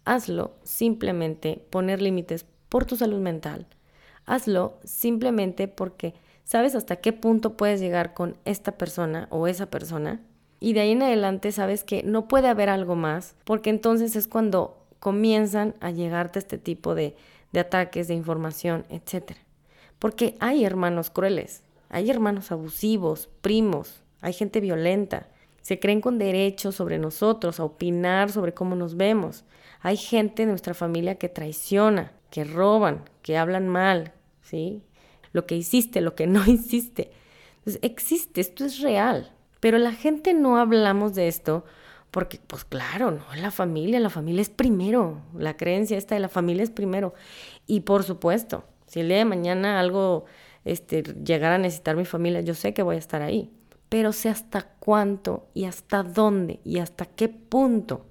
Hazlo 0.08 0.54
simplemente 0.64 1.62
poner 1.70 2.02
límites 2.02 2.46
por 2.70 2.86
tu 2.86 2.96
salud 2.96 3.20
mental. 3.20 3.68
Hazlo 4.26 4.80
simplemente 4.86 5.68
porque 5.68 6.14
sabes 6.46 6.76
hasta 6.76 6.96
qué 6.96 7.12
punto 7.12 7.58
puedes 7.58 7.82
llegar 7.82 8.14
con 8.14 8.38
esta 8.46 8.72
persona 8.78 9.28
o 9.32 9.48
esa 9.48 9.66
persona. 9.66 10.22
Y 10.62 10.72
de 10.72 10.80
ahí 10.80 10.92
en 10.92 11.04
adelante 11.04 11.52
sabes 11.52 11.84
que 11.84 12.04
no 12.04 12.30
puede 12.30 12.48
haber 12.48 12.70
algo 12.70 12.96
más, 12.96 13.36
porque 13.44 13.70
entonces 13.70 14.16
es 14.16 14.30
cuando 14.30 14.78
comienzan 15.02 15.76
a 15.82 15.92
llegarte 15.92 16.40
este 16.40 16.58
tipo 16.58 16.96
de, 16.96 17.18
de 17.52 17.60
ataques, 17.60 18.08
de 18.08 18.14
información, 18.14 18.86
etc. 18.88 19.34
Porque 20.00 20.36
hay 20.40 20.64
hermanos 20.64 21.10
crueles, 21.10 21.64
hay 21.90 22.10
hermanos 22.10 22.54
abusivos, 22.54 23.28
primos, 23.42 24.04
hay 24.22 24.32
gente 24.32 24.62
violenta. 24.62 25.28
Se 25.68 25.82
creen 25.82 26.00
con 26.00 26.18
derecho 26.18 26.72
sobre 26.72 26.98
nosotros 26.98 27.60
a 27.60 27.66
opinar 27.66 28.32
sobre 28.32 28.54
cómo 28.54 28.74
nos 28.78 28.96
vemos. 28.96 29.44
Hay 29.82 29.98
gente 29.98 30.44
de 30.44 30.50
nuestra 30.50 30.74
familia 30.74 31.16
que 31.16 31.28
traiciona, 31.28 32.14
que 32.30 32.46
roban, 32.46 33.04
que 33.22 33.38
hablan 33.38 33.68
mal, 33.68 34.14
¿sí? 34.42 34.82
Lo 35.34 35.46
que 35.46 35.58
hiciste, 35.58 36.00
lo 36.00 36.16
que 36.16 36.26
no 36.26 36.46
hiciste. 36.50 37.12
Entonces, 37.58 37.82
existe, 37.84 38.40
esto 38.40 38.64
es 38.64 38.80
real. 38.80 39.34
Pero 39.60 39.78
la 39.78 39.92
gente 39.92 40.34
no 40.34 40.56
hablamos 40.56 41.16
de 41.16 41.28
esto 41.28 41.66
porque, 42.12 42.40
pues 42.48 42.64
claro, 42.64 43.12
no, 43.12 43.26
la 43.36 43.52
familia, 43.52 44.00
la 44.00 44.10
familia 44.10 44.44
es 44.44 44.50
primero. 44.50 45.22
La 45.38 45.58
creencia 45.58 45.98
esta 45.98 46.16
de 46.16 46.22
la 46.22 46.30
familia 46.30 46.64
es 46.64 46.70
primero. 46.70 47.14
Y 47.66 47.82
por 47.82 48.06
supuesto, 48.06 48.64
si 48.86 49.02
el 49.02 49.10
día 49.10 49.18
de 49.18 49.26
mañana 49.26 49.82
algo 49.82 50.24
este, 50.64 51.04
llegara 51.04 51.56
a 51.56 51.58
necesitar 51.58 51.98
mi 51.98 52.06
familia, 52.06 52.40
yo 52.40 52.54
sé 52.54 52.74
que 52.74 52.84
voy 52.84 52.96
a 52.96 53.00
estar 53.00 53.22
ahí. 53.22 53.52
Pero 53.90 54.12
sé 54.14 54.30
hasta 54.30 54.64
cuánto 54.80 55.48
y 55.54 55.66
hasta 55.66 56.04
dónde 56.04 56.60
y 56.64 56.80
hasta 56.80 57.06
qué 57.06 57.30
punto. 57.30 58.06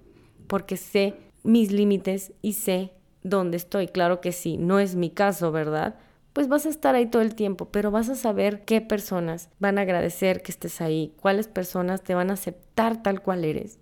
Porque 0.47 0.77
sé 0.77 1.15
mis 1.43 1.73
límites 1.73 2.33
y 2.43 2.55
sé 2.55 2.93
dónde 3.23 3.57
estoy. 3.57 3.89
Claro 3.89 4.21
que 4.21 4.33
sí, 4.33 4.57
no 4.57 4.79
es 4.79 4.95
mi 4.95 5.11
caso, 5.11 5.53
¿verdad? 5.53 5.97
Pues 6.33 6.49
vas 6.49 6.67
a 6.67 6.69
estar 6.69 6.95
ahí 6.95 7.07
todo 7.07 7.23
el 7.23 7.35
tiempo, 7.35 7.67
pero 7.71 7.91
vas 7.91 8.09
a 8.09 8.15
saber 8.15 8.65
qué 8.65 8.81
personas 8.81 9.49
van 9.59 9.79
a 9.79 9.83
agradecer 9.83 10.43
que 10.43 10.53
estés 10.53 10.81
ahí, 10.81 11.15
cuáles 11.21 11.49
personas 11.49 12.03
te 12.03 12.15
van 12.15 12.31
a 12.31 12.35
aceptar 12.35 13.03
tal 13.03 13.23
cual 13.23 13.45
eres. 13.45 13.79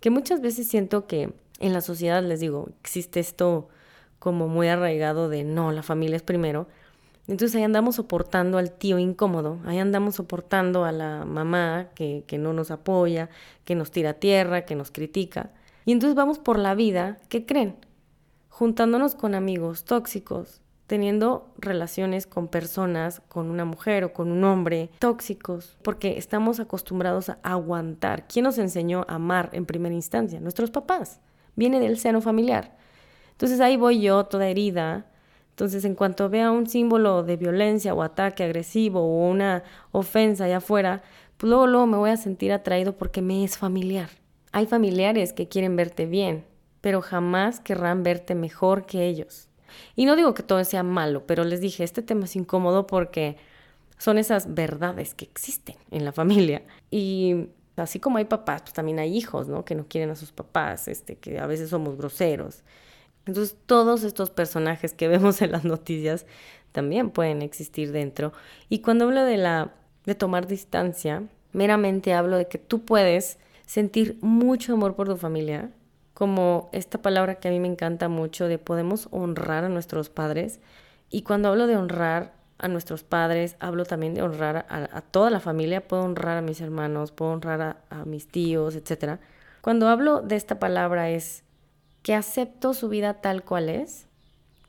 Que 0.00 0.10
muchas 0.10 0.40
veces 0.40 0.68
siento 0.68 1.06
que 1.06 1.34
en 1.60 1.72
la 1.72 1.80
sociedad, 1.80 2.22
les 2.22 2.40
digo, 2.40 2.70
existe 2.80 3.20
esto 3.20 3.68
como 4.18 4.48
muy 4.48 4.68
arraigado 4.68 5.28
de 5.28 5.44
no, 5.44 5.70
la 5.70 5.82
familia 5.82 6.16
es 6.16 6.22
primero. 6.22 6.66
Entonces 7.28 7.54
ahí 7.56 7.62
andamos 7.62 7.96
soportando 7.96 8.58
al 8.58 8.72
tío 8.72 8.98
incómodo, 8.98 9.60
ahí 9.64 9.78
andamos 9.78 10.16
soportando 10.16 10.84
a 10.84 10.92
la 10.92 11.24
mamá 11.24 11.90
que, 11.94 12.24
que 12.26 12.36
no 12.36 12.52
nos 12.52 12.70
apoya, 12.70 13.30
que 13.64 13.74
nos 13.74 13.90
tira 13.90 14.14
tierra, 14.14 14.64
que 14.64 14.74
nos 14.74 14.90
critica. 14.90 15.50
Y 15.84 15.92
entonces 15.92 16.16
vamos 16.16 16.38
por 16.38 16.58
la 16.58 16.74
vida, 16.74 17.18
¿qué 17.28 17.46
creen? 17.46 17.76
Juntándonos 18.48 19.14
con 19.14 19.34
amigos 19.34 19.84
tóxicos, 19.84 20.60
teniendo 20.86 21.54
relaciones 21.56 22.26
con 22.26 22.48
personas, 22.48 23.22
con 23.28 23.50
una 23.50 23.64
mujer 23.64 24.04
o 24.04 24.12
con 24.12 24.30
un 24.30 24.44
hombre 24.44 24.90
tóxicos, 24.98 25.78
porque 25.82 26.18
estamos 26.18 26.60
acostumbrados 26.60 27.30
a 27.30 27.38
aguantar. 27.42 28.26
¿Quién 28.28 28.44
nos 28.44 28.58
enseñó 28.58 29.06
a 29.08 29.14
amar 29.14 29.48
en 29.52 29.64
primera 29.64 29.94
instancia? 29.94 30.38
Nuestros 30.40 30.70
papás. 30.70 31.20
Viene 31.56 31.80
del 31.80 31.98
seno 31.98 32.20
familiar. 32.20 32.76
Entonces 33.30 33.60
ahí 33.60 33.76
voy 33.76 34.00
yo, 34.00 34.24
toda 34.26 34.48
herida. 34.48 35.06
Entonces, 35.62 35.84
en 35.84 35.94
cuanto 35.94 36.28
vea 36.28 36.50
un 36.50 36.66
símbolo 36.66 37.22
de 37.22 37.36
violencia 37.36 37.94
o 37.94 38.02
ataque 38.02 38.42
agresivo 38.42 38.98
o 38.98 39.30
una 39.30 39.62
ofensa 39.92 40.46
allá 40.46 40.56
afuera, 40.56 41.04
pues 41.36 41.48
luego, 41.48 41.68
luego 41.68 41.86
me 41.86 41.96
voy 41.98 42.10
a 42.10 42.16
sentir 42.16 42.50
atraído 42.50 42.96
porque 42.96 43.22
me 43.22 43.44
es 43.44 43.58
familiar. 43.58 44.10
Hay 44.50 44.66
familiares 44.66 45.32
que 45.32 45.46
quieren 45.46 45.76
verte 45.76 46.06
bien, 46.06 46.44
pero 46.80 47.00
jamás 47.00 47.60
querrán 47.60 48.02
verte 48.02 48.34
mejor 48.34 48.86
que 48.86 49.06
ellos. 49.06 49.46
Y 49.94 50.04
no 50.04 50.16
digo 50.16 50.34
que 50.34 50.42
todo 50.42 50.64
sea 50.64 50.82
malo, 50.82 51.28
pero 51.28 51.44
les 51.44 51.60
dije, 51.60 51.84
este 51.84 52.02
tema 52.02 52.24
es 52.24 52.34
incómodo 52.34 52.88
porque 52.88 53.36
son 53.98 54.18
esas 54.18 54.52
verdades 54.54 55.14
que 55.14 55.26
existen 55.26 55.76
en 55.92 56.04
la 56.04 56.10
familia. 56.10 56.64
Y 56.90 57.46
así 57.76 58.00
como 58.00 58.18
hay 58.18 58.24
papás, 58.24 58.62
pues 58.62 58.72
también 58.72 58.98
hay 58.98 59.16
hijos, 59.16 59.46
¿no? 59.46 59.64
Que 59.64 59.76
no 59.76 59.86
quieren 59.86 60.10
a 60.10 60.16
sus 60.16 60.32
papás, 60.32 60.88
este, 60.88 61.14
que 61.18 61.38
a 61.38 61.46
veces 61.46 61.70
somos 61.70 61.96
groseros. 61.96 62.64
Entonces, 63.26 63.56
todos 63.66 64.02
estos 64.04 64.30
personajes 64.30 64.94
que 64.94 65.08
vemos 65.14 65.42
en 65.42 65.52
las 65.52 65.64
noticias 65.64 66.26
también 66.72 67.10
pueden 67.10 67.42
existir 67.42 67.92
dentro. 67.92 68.32
Y 68.68 68.80
cuando 68.80 69.04
hablo 69.04 69.24
de 69.24 69.36
la 69.36 69.72
de 70.04 70.14
tomar 70.14 70.46
distancia, 70.46 71.22
meramente 71.52 72.14
hablo 72.14 72.36
de 72.36 72.48
que 72.48 72.58
tú 72.58 72.84
puedes 72.84 73.38
sentir 73.66 74.18
mucho 74.20 74.74
amor 74.74 74.96
por 74.96 75.08
tu 75.08 75.16
familia, 75.16 75.70
como 76.14 76.68
esta 76.72 77.00
palabra 77.00 77.36
que 77.36 77.48
a 77.48 77.50
mí 77.50 77.60
me 77.60 77.68
encanta 77.68 78.08
mucho 78.08 78.48
de 78.48 78.58
podemos 78.58 79.08
honrar 79.10 79.64
a 79.64 79.68
nuestros 79.68 80.10
padres. 80.10 80.60
Y 81.10 81.22
cuando 81.22 81.48
hablo 81.48 81.66
de 81.66 81.76
honrar 81.76 82.32
a 82.58 82.68
nuestros 82.68 83.02
padres, 83.02 83.56
hablo 83.60 83.84
también 83.84 84.14
de 84.14 84.22
honrar 84.22 84.66
a, 84.68 85.00
toda 85.00 85.30
la 85.30 85.40
familia, 85.40 85.86
puedo 85.86 86.02
honrar 86.02 86.38
a 86.38 86.42
mis 86.42 86.60
hermanos, 86.60 87.12
puedo 87.12 87.32
honrar 87.32 87.60
a, 87.60 87.76
a 87.90 88.04
mis 88.04 88.28
tíos, 88.28 88.76
etc. 88.76 89.18
Cuando 89.62 89.88
hablo 89.88 90.20
de 90.20 90.36
esta 90.36 90.58
palabra 90.58 91.10
es 91.10 91.42
que 92.02 92.14
acepto 92.14 92.74
su 92.74 92.88
vida 92.88 93.20
tal 93.20 93.44
cual 93.44 93.68
es, 93.68 94.06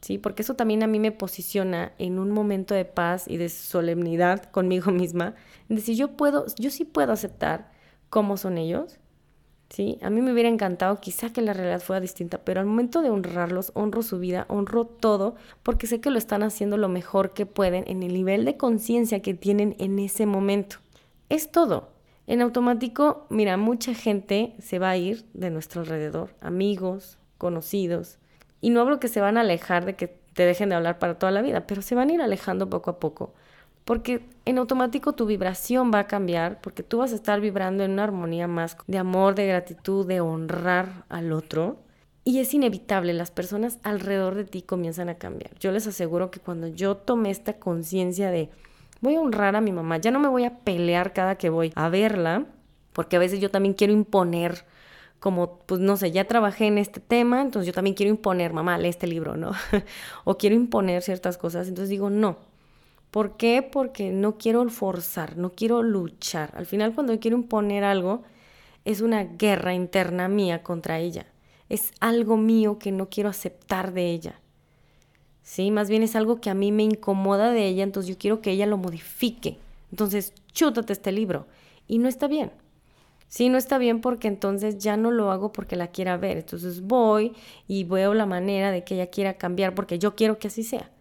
¿sí? 0.02 0.18
Porque 0.18 0.44
eso 0.44 0.56
también 0.56 0.84
a 0.84 0.88
mí 0.88 1.00
me 1.00 1.12
posiciona 1.12 1.94
en 1.98 2.20
un 2.20 2.32
momento 2.32 2.76
de 2.76 2.86
paz 2.86 3.26
y 3.28 3.38
de 3.38 3.50
solemnidad 3.50 4.44
conmigo 4.52 4.92
misma, 4.92 5.36
en 5.70 5.78
decir, 5.78 5.96
yo 5.96 6.16
puedo, 6.16 6.46
yo 6.58 6.70
sí 6.70 6.86
puedo 6.86 7.12
aceptar 7.12 7.72
cómo 8.10 8.38
son 8.38 8.58
ellos. 8.58 9.00
¿Sí? 9.70 9.98
A 10.04 10.12
mí 10.12 10.22
me 10.22 10.32
hubiera 10.32 10.50
encantado 10.50 11.00
quizá 11.00 11.34
que 11.34 11.42
la 11.42 11.52
realidad 11.52 11.82
fuera 11.82 12.00
distinta, 12.00 12.38
pero 12.44 12.60
al 12.60 12.68
momento 12.68 13.02
de 13.02 13.10
honrarlos, 13.10 13.72
honro 13.74 14.04
su 14.04 14.20
vida, 14.20 14.46
honro 14.48 14.86
todo, 14.86 15.34
porque 15.64 15.88
sé 15.88 16.00
que 16.00 16.12
lo 16.12 16.20
están 16.20 16.44
haciendo 16.44 16.78
lo 16.78 16.90
mejor 16.90 17.34
que 17.34 17.48
pueden 17.48 17.84
en 17.88 18.04
el 18.04 18.14
nivel 18.14 18.46
de 18.46 18.56
conciencia 18.56 19.24
que 19.24 19.34
tienen 19.34 19.76
en 19.80 19.98
ese 19.98 20.28
momento. 20.28 20.76
Es 21.30 21.52
todo. 21.52 21.90
En 22.28 22.42
automático, 22.42 23.26
mira, 23.32 23.58
mucha 23.58 23.96
gente 23.96 24.56
se 24.60 24.78
va 24.78 24.92
a 24.92 24.98
ir 24.98 25.26
de 25.34 25.50
nuestro 25.50 25.82
alrededor, 25.82 26.36
amigos, 26.40 27.18
conocidos, 27.44 28.18
y 28.62 28.72
no 28.72 28.82
hablo 28.82 29.00
que 29.00 29.08
se 29.08 29.22
van 29.22 29.38
a 29.38 29.42
alejar 29.42 29.86
de 29.86 29.96
que 29.96 30.08
te 30.08 30.46
dejen 30.46 30.70
de 30.70 30.76
hablar 30.76 30.98
para 30.98 31.20
toda 31.20 31.32
la 31.32 31.42
vida, 31.42 31.68
pero 31.68 31.82
se 31.82 31.96
van 31.96 32.10
a 32.10 32.14
ir 32.14 32.22
alejando 32.22 32.70
poco 32.70 32.90
a 32.90 33.00
poco 33.00 33.34
porque 33.86 34.26
en 34.46 34.58
automático 34.58 35.14
tu 35.14 35.26
vibración 35.26 35.92
va 35.94 36.00
a 36.00 36.08
cambiar, 36.08 36.62
porque 36.62 36.84
tú 36.84 37.00
vas 37.00 37.12
a 37.12 37.16
estar 37.16 37.42
vibrando 37.42 37.84
en 37.84 37.92
una 37.92 38.06
armonía 38.06 38.48
más 38.48 38.78
de 38.88 38.98
amor, 38.98 39.36
de 39.36 39.48
gratitud, 39.48 40.08
de 40.08 40.22
honrar 40.22 41.06
al 41.10 41.34
otro. 41.34 41.80
Y 42.24 42.40
es 42.40 42.54
inevitable, 42.54 43.14
las 43.14 43.32
personas 43.32 43.80
alrededor 43.84 44.36
de 44.36 44.46
ti 44.46 44.62
comienzan 44.62 45.10
a 45.10 45.16
cambiar. 45.16 45.52
Yo 45.60 45.72
les 45.74 45.88
aseguro 45.88 46.32
que 46.32 46.40
cuando 46.40 46.68
yo 46.68 46.96
tomé 46.96 47.32
esta 47.32 47.54
conciencia 47.54 48.32
de 48.32 48.50
voy 49.02 49.16
a 49.16 49.22
honrar 49.22 49.58
a 49.58 49.62
mi 49.62 49.74
mamá, 49.74 49.98
ya 49.98 50.12
no 50.12 50.20
me 50.20 50.30
voy 50.30 50.46
a 50.46 50.60
pelear 50.60 51.12
cada 51.12 51.36
que 51.36 51.50
voy 51.50 51.74
a 51.76 51.90
verla, 51.90 52.46
porque 52.94 53.18
a 53.18 53.20
veces 53.20 53.42
yo 53.42 53.52
también 53.52 53.74
quiero 53.74 53.92
imponer 53.92 54.64
como, 55.24 55.60
pues 55.60 55.80
no 55.80 55.96
sé, 55.96 56.12
ya 56.12 56.26
trabajé 56.28 56.68
en 56.68 56.78
este 56.78 57.00
tema, 57.00 57.42
entonces 57.42 57.66
yo 57.66 57.72
también 57.72 57.96
quiero 57.96 58.10
imponer, 58.10 58.52
mamá, 58.52 58.78
lee 58.78 58.90
este 58.90 59.08
libro, 59.08 59.38
¿no? 59.38 59.54
o 60.26 60.38
quiero 60.38 60.54
imponer 60.54 61.02
ciertas 61.02 61.38
cosas, 61.38 61.70
entonces 61.70 61.90
digo, 61.90 62.10
no, 62.10 62.36
¿Por 63.10 63.38
qué? 63.38 63.62
Porque 63.62 64.10
no 64.10 64.40
quiero 64.40 64.68
forzar, 64.70 65.38
no 65.38 65.52
quiero 65.52 65.84
luchar. 65.84 66.52
Al 66.56 66.66
final 66.66 66.96
cuando 66.96 67.20
quiero 67.20 67.38
imponer 67.38 67.84
algo, 67.84 68.24
es 68.86 69.02
una 69.02 69.24
guerra 69.24 69.76
interna 69.76 70.28
mía 70.28 70.64
contra 70.64 70.98
ella. 70.98 71.28
Es 71.70 71.92
algo 72.00 72.38
mío 72.38 72.80
que 72.80 72.92
no 72.92 73.10
quiero 73.10 73.30
aceptar 73.30 73.94
de 73.94 74.10
ella. 74.10 74.40
Sí, 75.44 75.70
más 75.70 75.92
bien 75.92 76.02
es 76.02 76.16
algo 76.16 76.42
que 76.42 76.50
a 76.50 76.56
mí 76.56 76.72
me 76.72 76.82
incomoda 76.82 77.52
de 77.52 77.68
ella, 77.68 77.84
entonces 77.84 78.10
yo 78.10 78.18
quiero 78.18 78.42
que 78.42 78.50
ella 78.50 78.66
lo 78.66 78.78
modifique. 78.78 79.60
Entonces, 79.92 80.34
chútate 80.52 80.92
este 80.92 81.12
libro. 81.12 81.46
Y 81.88 82.00
no 82.00 82.10
está 82.10 82.28
bien. 82.28 82.52
Sí, 83.34 83.50
no 83.50 83.58
está 83.58 83.80
bien 83.80 84.00
porque 84.00 84.28
entonces 84.28 84.78
ya 84.78 84.96
no 84.96 85.10
lo 85.10 85.32
hago 85.32 85.52
porque 85.52 85.76
la 85.76 85.88
quiera 85.88 86.18
ver. 86.18 86.38
Entonces 86.38 86.82
voy 86.82 87.34
y 87.68 87.84
veo 87.84 88.14
la 88.14 88.28
manera 88.28 88.70
de 88.70 88.84
que 88.84 88.94
ella 88.94 89.08
quiera 89.08 89.40
cambiar 89.40 89.74
porque 89.74 89.98
yo 89.98 90.14
quiero 90.14 90.38
que 90.38 90.50
así 90.50 90.62
sea. 90.62 90.92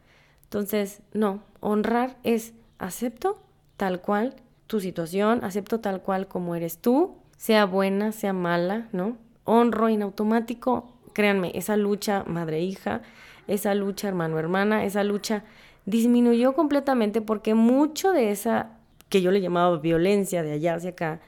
Entonces, 0.45 1.03
no, 1.13 1.43
honrar 1.61 2.17
es 2.23 2.55
acepto 2.79 3.39
tal 3.77 4.01
cual 4.01 4.35
tu 4.67 4.81
situación, 4.81 5.45
acepto 5.45 5.81
tal 5.81 6.01
cual 6.01 6.27
como 6.27 6.55
eres 6.55 6.79
tú, 6.79 7.17
sea 7.37 7.67
buena, 7.67 8.13
sea 8.13 8.33
mala, 8.33 8.89
¿no? 8.93 9.19
Honro 9.45 9.91
en 9.91 10.01
automático, 10.01 10.91
créanme, 11.13 11.53
esa 11.55 11.77
lucha 11.77 12.25
madre-hija, 12.27 13.03
esa 13.47 13.75
lucha 13.75 14.09
hermano-hermana, 14.09 14.87
esa 14.87 15.05
lucha 15.05 15.45
disminuyó 15.85 16.55
completamente 16.55 17.21
porque 17.21 17.53
mucho 17.53 18.13
de 18.13 18.31
esa 18.31 18.71
que 19.11 19.21
yo 19.21 19.31
le 19.33 19.43
llamaba 19.43 19.77
violencia 19.77 20.43
de 20.43 20.53
allá 20.53 20.77
hacia 20.77 20.91
acá, 20.93 21.21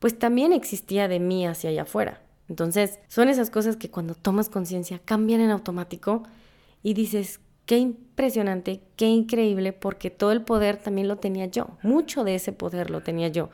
pues 0.00 0.18
también 0.18 0.52
existía 0.52 1.06
de 1.06 1.20
mí 1.20 1.46
hacia 1.46 1.70
allá 1.70 1.82
afuera. 1.82 2.20
Entonces, 2.48 2.98
son 3.06 3.28
esas 3.28 3.50
cosas 3.50 3.76
que 3.76 3.90
cuando 3.90 4.16
tomas 4.16 4.48
conciencia 4.48 5.00
cambian 5.04 5.40
en 5.40 5.50
automático 5.50 6.24
y 6.82 6.94
dices, 6.94 7.38
Qué 7.70 7.78
impresionante, 7.78 8.80
qué 8.96 9.06
increíble, 9.06 9.72
porque 9.72 10.10
todo 10.10 10.32
el 10.32 10.42
poder 10.42 10.76
también 10.76 11.06
lo 11.06 11.18
tenía 11.18 11.46
yo, 11.46 11.68
mucho 11.84 12.24
de 12.24 12.34
ese 12.34 12.52
poder 12.52 12.90
lo 12.90 13.04
tenía 13.04 13.28
yo. 13.28 13.50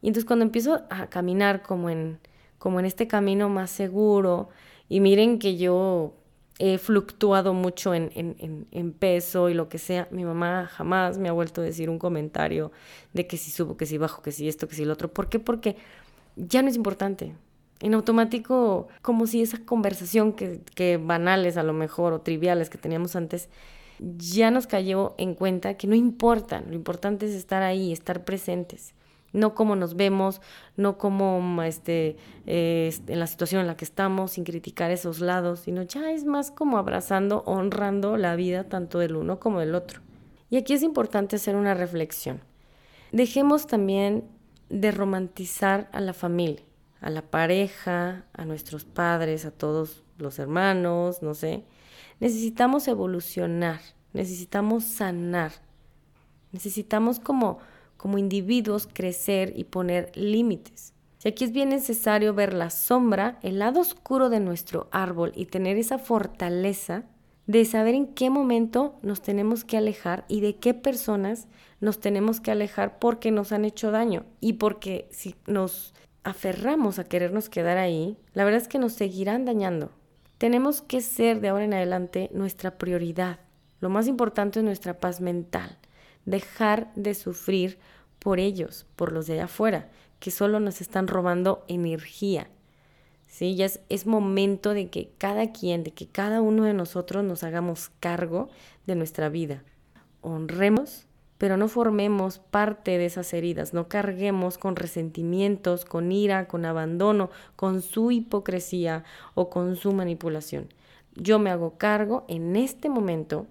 Y 0.00 0.06
entonces 0.06 0.24
cuando 0.24 0.46
empiezo 0.46 0.84
a 0.88 1.08
caminar 1.08 1.62
como 1.62 1.90
en, 1.90 2.18
como 2.58 2.80
en 2.80 2.86
este 2.86 3.06
camino 3.06 3.50
más 3.50 3.68
seguro, 3.68 4.48
y 4.88 5.00
miren 5.00 5.38
que 5.38 5.58
yo 5.58 6.14
he 6.58 6.78
fluctuado 6.78 7.52
mucho 7.52 7.94
en, 7.94 8.10
en, 8.14 8.66
en, 8.70 8.92
peso 8.92 9.50
y 9.50 9.54
lo 9.54 9.68
que 9.68 9.78
sea, 9.78 10.08
mi 10.10 10.24
mamá 10.24 10.66
jamás 10.66 11.18
me 11.18 11.28
ha 11.28 11.32
vuelto 11.32 11.60
a 11.60 11.64
decir 11.64 11.90
un 11.90 11.98
comentario 11.98 12.72
de 13.12 13.26
que 13.26 13.36
si 13.36 13.50
subo, 13.50 13.76
que 13.76 13.84
si 13.84 13.98
bajo, 13.98 14.22
que 14.22 14.32
si 14.32 14.48
esto, 14.48 14.66
que 14.66 14.74
si 14.74 14.84
lo 14.84 14.94
otro. 14.94 15.12
¿Por 15.12 15.28
qué? 15.28 15.38
Porque 15.38 15.76
ya 16.36 16.62
no 16.62 16.68
es 16.68 16.76
importante. 16.76 17.34
En 17.80 17.92
automático, 17.92 18.88
como 19.02 19.26
si 19.26 19.42
esa 19.42 19.58
conversación 19.64 20.32
que, 20.32 20.60
que 20.74 20.96
banales 20.96 21.58
a 21.58 21.62
lo 21.62 21.74
mejor 21.74 22.14
o 22.14 22.22
triviales 22.22 22.70
que 22.70 22.78
teníamos 22.78 23.16
antes, 23.16 23.50
ya 23.98 24.50
nos 24.50 24.66
cayó 24.66 25.14
en 25.18 25.34
cuenta 25.34 25.74
que 25.74 25.86
no 25.86 25.94
importa, 25.94 26.62
lo 26.66 26.74
importante 26.74 27.26
es 27.26 27.32
estar 27.32 27.62
ahí, 27.62 27.92
estar 27.92 28.24
presentes 28.24 28.94
no 29.36 29.54
como 29.54 29.76
nos 29.76 29.96
vemos, 29.96 30.40
no 30.76 30.96
como 30.96 31.62
este, 31.62 32.16
eh, 32.46 32.92
en 33.06 33.20
la 33.20 33.26
situación 33.26 33.60
en 33.60 33.66
la 33.66 33.76
que 33.76 33.84
estamos, 33.84 34.32
sin 34.32 34.44
criticar 34.44 34.90
esos 34.90 35.20
lados, 35.20 35.60
sino 35.60 35.82
ya 35.82 36.10
es 36.10 36.24
más 36.24 36.50
como 36.50 36.78
abrazando, 36.78 37.42
honrando 37.46 38.16
la 38.16 38.34
vida 38.34 38.64
tanto 38.64 38.98
del 38.98 39.14
uno 39.14 39.38
como 39.38 39.60
del 39.60 39.74
otro. 39.74 40.00
Y 40.48 40.56
aquí 40.56 40.72
es 40.72 40.82
importante 40.82 41.36
hacer 41.36 41.54
una 41.54 41.74
reflexión. 41.74 42.40
Dejemos 43.12 43.66
también 43.66 44.24
de 44.70 44.90
romantizar 44.90 45.88
a 45.92 46.00
la 46.00 46.14
familia, 46.14 46.64
a 47.00 47.10
la 47.10 47.22
pareja, 47.22 48.24
a 48.32 48.44
nuestros 48.46 48.84
padres, 48.84 49.44
a 49.44 49.50
todos 49.50 50.02
los 50.18 50.38
hermanos, 50.38 51.22
no 51.22 51.34
sé. 51.34 51.64
Necesitamos 52.20 52.88
evolucionar, 52.88 53.80
necesitamos 54.14 54.84
sanar, 54.84 55.52
necesitamos 56.52 57.20
como 57.20 57.58
como 57.96 58.18
individuos 58.18 58.88
crecer 58.92 59.52
y 59.56 59.64
poner 59.64 60.12
límites. 60.14 60.92
Si 61.18 61.28
aquí 61.28 61.44
es 61.44 61.52
bien 61.52 61.70
necesario 61.70 62.34
ver 62.34 62.54
la 62.54 62.70
sombra, 62.70 63.38
el 63.42 63.58
lado 63.58 63.80
oscuro 63.80 64.28
de 64.28 64.40
nuestro 64.40 64.88
árbol 64.92 65.32
y 65.34 65.46
tener 65.46 65.76
esa 65.76 65.98
fortaleza 65.98 67.04
de 67.46 67.64
saber 67.64 67.94
en 67.94 68.08
qué 68.08 68.28
momento 68.28 68.98
nos 69.02 69.22
tenemos 69.22 69.64
que 69.64 69.76
alejar 69.76 70.24
y 70.28 70.40
de 70.40 70.56
qué 70.56 70.74
personas 70.74 71.48
nos 71.80 72.00
tenemos 72.00 72.40
que 72.40 72.50
alejar 72.50 72.98
porque 72.98 73.30
nos 73.30 73.52
han 73.52 73.64
hecho 73.64 73.90
daño 73.90 74.24
y 74.40 74.54
porque 74.54 75.08
si 75.10 75.34
nos 75.46 75.94
aferramos 76.24 76.98
a 76.98 77.04
querernos 77.04 77.48
quedar 77.48 77.78
ahí, 77.78 78.16
la 78.34 78.44
verdad 78.44 78.62
es 78.62 78.68
que 78.68 78.78
nos 78.78 78.92
seguirán 78.92 79.44
dañando. 79.44 79.92
Tenemos 80.38 80.82
que 80.82 81.00
ser 81.00 81.40
de 81.40 81.48
ahora 81.48 81.64
en 81.64 81.74
adelante 81.74 82.30
nuestra 82.34 82.78
prioridad. 82.78 83.40
Lo 83.80 83.88
más 83.88 84.06
importante 84.06 84.58
es 84.58 84.64
nuestra 84.64 84.98
paz 84.98 85.20
mental 85.20 85.78
dejar 86.26 86.92
de 86.94 87.14
sufrir 87.14 87.78
por 88.18 88.38
ellos, 88.38 88.86
por 88.96 89.12
los 89.12 89.26
de 89.26 89.34
allá 89.34 89.44
afuera, 89.44 89.88
que 90.18 90.30
solo 90.30 90.60
nos 90.60 90.80
están 90.80 91.06
robando 91.06 91.64
energía. 91.68 92.48
¿Sí? 93.26 93.54
Ya 93.56 93.66
es, 93.66 93.80
es 93.88 94.06
momento 94.06 94.74
de 94.74 94.88
que 94.88 95.10
cada 95.18 95.52
quien, 95.52 95.84
de 95.84 95.92
que 95.92 96.06
cada 96.06 96.40
uno 96.40 96.64
de 96.64 96.74
nosotros 96.74 97.24
nos 97.24 97.42
hagamos 97.42 97.90
cargo 98.00 98.48
de 98.86 98.94
nuestra 98.94 99.28
vida. 99.28 99.62
Honremos, 100.20 101.06
pero 101.38 101.56
no 101.56 101.68
formemos 101.68 102.38
parte 102.38 102.98
de 102.98 103.06
esas 103.06 103.32
heridas, 103.34 103.74
no 103.74 103.88
carguemos 103.88 104.58
con 104.58 104.74
resentimientos, 104.74 105.84
con 105.84 106.12
ira, 106.12 106.48
con 106.48 106.64
abandono, 106.64 107.30
con 107.56 107.82
su 107.82 108.10
hipocresía 108.10 109.04
o 109.34 109.50
con 109.50 109.76
su 109.76 109.92
manipulación. 109.92 110.68
Yo 111.14 111.38
me 111.38 111.50
hago 111.50 111.78
cargo 111.78 112.24
en 112.28 112.56
este 112.56 112.88
momento 112.88 113.46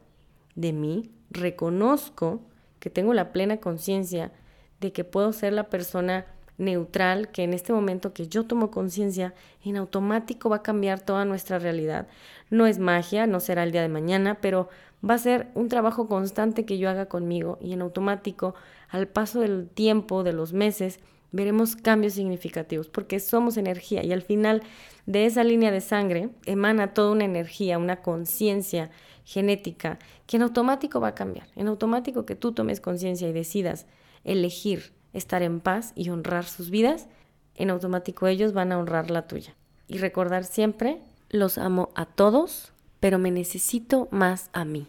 de 0.55 0.73
mí, 0.73 1.11
reconozco 1.29 2.41
que 2.85 2.91
tengo 2.91 3.15
la 3.15 3.31
plena 3.33 3.57
conciencia 3.57 4.31
de 4.79 4.91
que 4.91 5.03
puedo 5.03 5.33
ser 5.33 5.53
la 5.53 5.71
persona 5.71 6.27
neutral, 6.59 7.29
que 7.31 7.41
en 7.41 7.55
este 7.55 7.73
momento 7.73 8.13
que 8.13 8.27
yo 8.27 8.45
tomo 8.45 8.69
conciencia, 8.69 9.33
en 9.63 9.77
automático 9.77 10.51
va 10.51 10.57
a 10.57 10.61
cambiar 10.61 10.99
toda 10.99 11.25
nuestra 11.25 11.57
realidad. 11.57 12.07
No 12.51 12.67
es 12.67 12.77
magia, 12.77 13.25
no 13.25 13.39
será 13.39 13.63
el 13.63 13.71
día 13.71 13.81
de 13.81 13.87
mañana, 13.87 14.37
pero 14.39 14.69
va 15.03 15.15
a 15.15 15.17
ser 15.17 15.47
un 15.55 15.67
trabajo 15.67 16.07
constante 16.07 16.63
que 16.63 16.77
yo 16.77 16.87
haga 16.87 17.07
conmigo 17.07 17.57
y 17.59 17.73
en 17.73 17.81
automático, 17.81 18.53
al 18.89 19.07
paso 19.07 19.39
del 19.39 19.67
tiempo, 19.67 20.23
de 20.23 20.33
los 20.33 20.53
meses, 20.53 20.99
veremos 21.35 21.75
cambios 21.75 22.13
significativos, 22.13 22.87
porque 22.87 23.19
somos 23.19 23.57
energía 23.57 24.03
y 24.03 24.13
al 24.13 24.21
final 24.21 24.63
de 25.05 25.25
esa 25.25 25.43
línea 25.43 25.69
de 25.69 25.81
sangre 25.81 26.29
emana 26.45 26.93
toda 26.93 27.11
una 27.11 27.25
energía, 27.25 27.77
una 27.77 28.01
conciencia 28.01 28.89
genética 29.25 29.99
que 30.27 30.37
en 30.37 30.43
automático 30.43 31.01
va 31.01 31.09
a 31.09 31.15
cambiar, 31.15 31.47
en 31.55 31.67
automático 31.67 32.25
que 32.25 32.35
tú 32.35 32.53
tomes 32.53 32.79
conciencia 32.79 33.27
y 33.27 33.33
decidas 33.33 33.85
elegir 34.23 34.93
estar 35.13 35.43
en 35.43 35.59
paz 35.59 35.91
y 35.95 36.09
honrar 36.09 36.45
sus 36.45 36.69
vidas, 36.69 37.07
en 37.55 37.69
automático 37.69 38.27
ellos 38.27 38.53
van 38.53 38.71
a 38.71 38.77
honrar 38.77 39.11
la 39.11 39.27
tuya. 39.27 39.55
Y 39.87 39.97
recordar 39.97 40.45
siempre, 40.45 41.01
los 41.29 41.57
amo 41.57 41.89
a 41.95 42.05
todos, 42.05 42.71
pero 42.99 43.19
me 43.19 43.31
necesito 43.31 44.07
más 44.11 44.49
a 44.53 44.65
mí. 44.65 44.87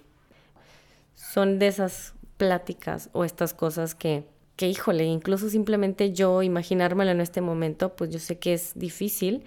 Son 1.15 1.59
de 1.59 1.69
esas 1.69 2.15
pláticas 2.37 3.11
o 3.13 3.25
estas 3.25 3.53
cosas 3.53 3.95
que, 3.95 4.25
que 4.57 4.69
híjole, 4.69 5.05
incluso 5.05 5.49
simplemente 5.51 6.13
yo 6.13 6.43
imaginármelo 6.43 7.11
en 7.11 7.21
este 7.21 7.41
momento, 7.41 7.95
pues 7.95 8.11
yo 8.11 8.19
sé 8.19 8.39
que 8.39 8.55
es 8.55 8.73
difícil, 8.75 9.45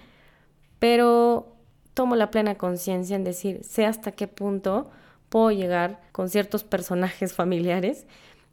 pero 0.78 1.56
tomo 1.94 2.16
la 2.16 2.30
plena 2.30 2.56
conciencia 2.56 3.16
en 3.16 3.24
decir, 3.24 3.62
sé 3.64 3.86
hasta 3.86 4.12
qué 4.12 4.28
punto 4.28 4.90
puedo 5.28 5.50
llegar 5.50 6.00
con 6.12 6.28
ciertos 6.28 6.64
personajes 6.64 7.32
familiares 7.34 8.06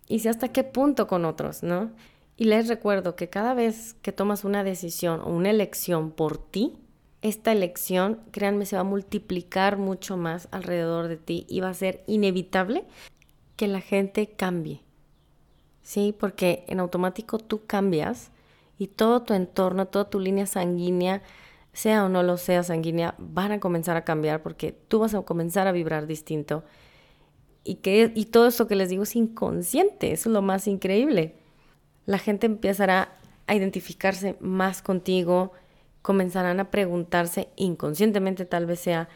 y 0.08 0.20
sé 0.20 0.30
hasta 0.30 0.50
qué 0.50 0.63
punto 0.63 1.08
con 1.08 1.26
otros, 1.26 1.63
¿no? 1.63 1.91
Y 2.38 2.46
les 2.46 2.67
recuerdo 2.67 3.15
que 3.15 3.30
cada 3.30 3.54
vez 3.54 3.96
que 4.02 4.12
tomas 4.12 4.43
una 4.43 4.63
decisión 4.63 5.22
o 5.22 5.30
una 5.30 5.50
elección 5.50 6.12
por 6.12 6.38
ti, 6.38 6.78
esta 7.24 7.52
elección, 7.52 8.22
créanme, 8.32 8.67
se 8.67 8.76
va 8.76 8.82
a 8.82 8.86
multiplicar 8.86 9.78
mucho 9.78 10.17
más 10.17 10.48
alrededor 10.52 11.08
de 11.08 11.17
ti 11.17 11.46
y 11.50 11.62
va 11.62 11.70
a 11.70 11.74
ser 11.74 12.04
inevitable 12.06 12.86
que 13.56 13.67
la 13.67 13.82
gente 13.82 14.28
cambie. 14.28 14.87
¿Sí? 15.88 16.13
Porque 16.19 16.65
en 16.67 16.82
automático 16.82 17.39
tú 17.39 17.65
cambias 17.65 18.32
y 18.78 18.88
todo 18.88 19.23
tu 19.23 19.34
entorno, 19.34 19.88
toda 19.88 20.10
tu 20.10 20.19
línea 20.19 20.45
sanguínea 20.45 21.21
sea 21.71 22.04
o 22.04 22.10
no 22.10 22.23
lo 22.23 22.36
sea 22.36 22.62
sanguínea, 22.63 23.15
van 23.17 23.54
a 23.54 23.62
comenzar 23.62 23.95
a 23.95 24.04
cambiar 24.04 24.43
porque 24.43 24.73
tú 24.73 25.00
vas 25.00 25.13
a 25.13 25.21
comenzar 25.21 25.65
a 25.65 25.71
vibrar 25.71 26.06
distinto. 26.06 26.65
Y, 27.63 27.76
que, 27.76 28.12
y 28.13 28.26
todo 28.26 28.47
eso 28.47 28.67
que 28.67 28.76
les 28.76 28.89
digo 28.89 29.04
es 29.04 29.15
inconsciente, 29.15 30.12
eso 30.12 30.28
es 30.28 30.34
lo 30.34 30.41
más 30.41 30.67
increíble. 30.67 31.36
La 32.06 32.17
gente 32.17 32.47
empezará 32.47 33.13
a 33.45 33.56
identificarse 33.56 34.36
más 34.41 34.82
contigo, 34.82 35.54
comenzarán 36.02 36.60
a 36.60 36.69
preguntarse 36.69 37.47
inconscientemente 37.56 38.43
tal 38.43 38.65
vez 38.65 38.82
sea 38.82 39.08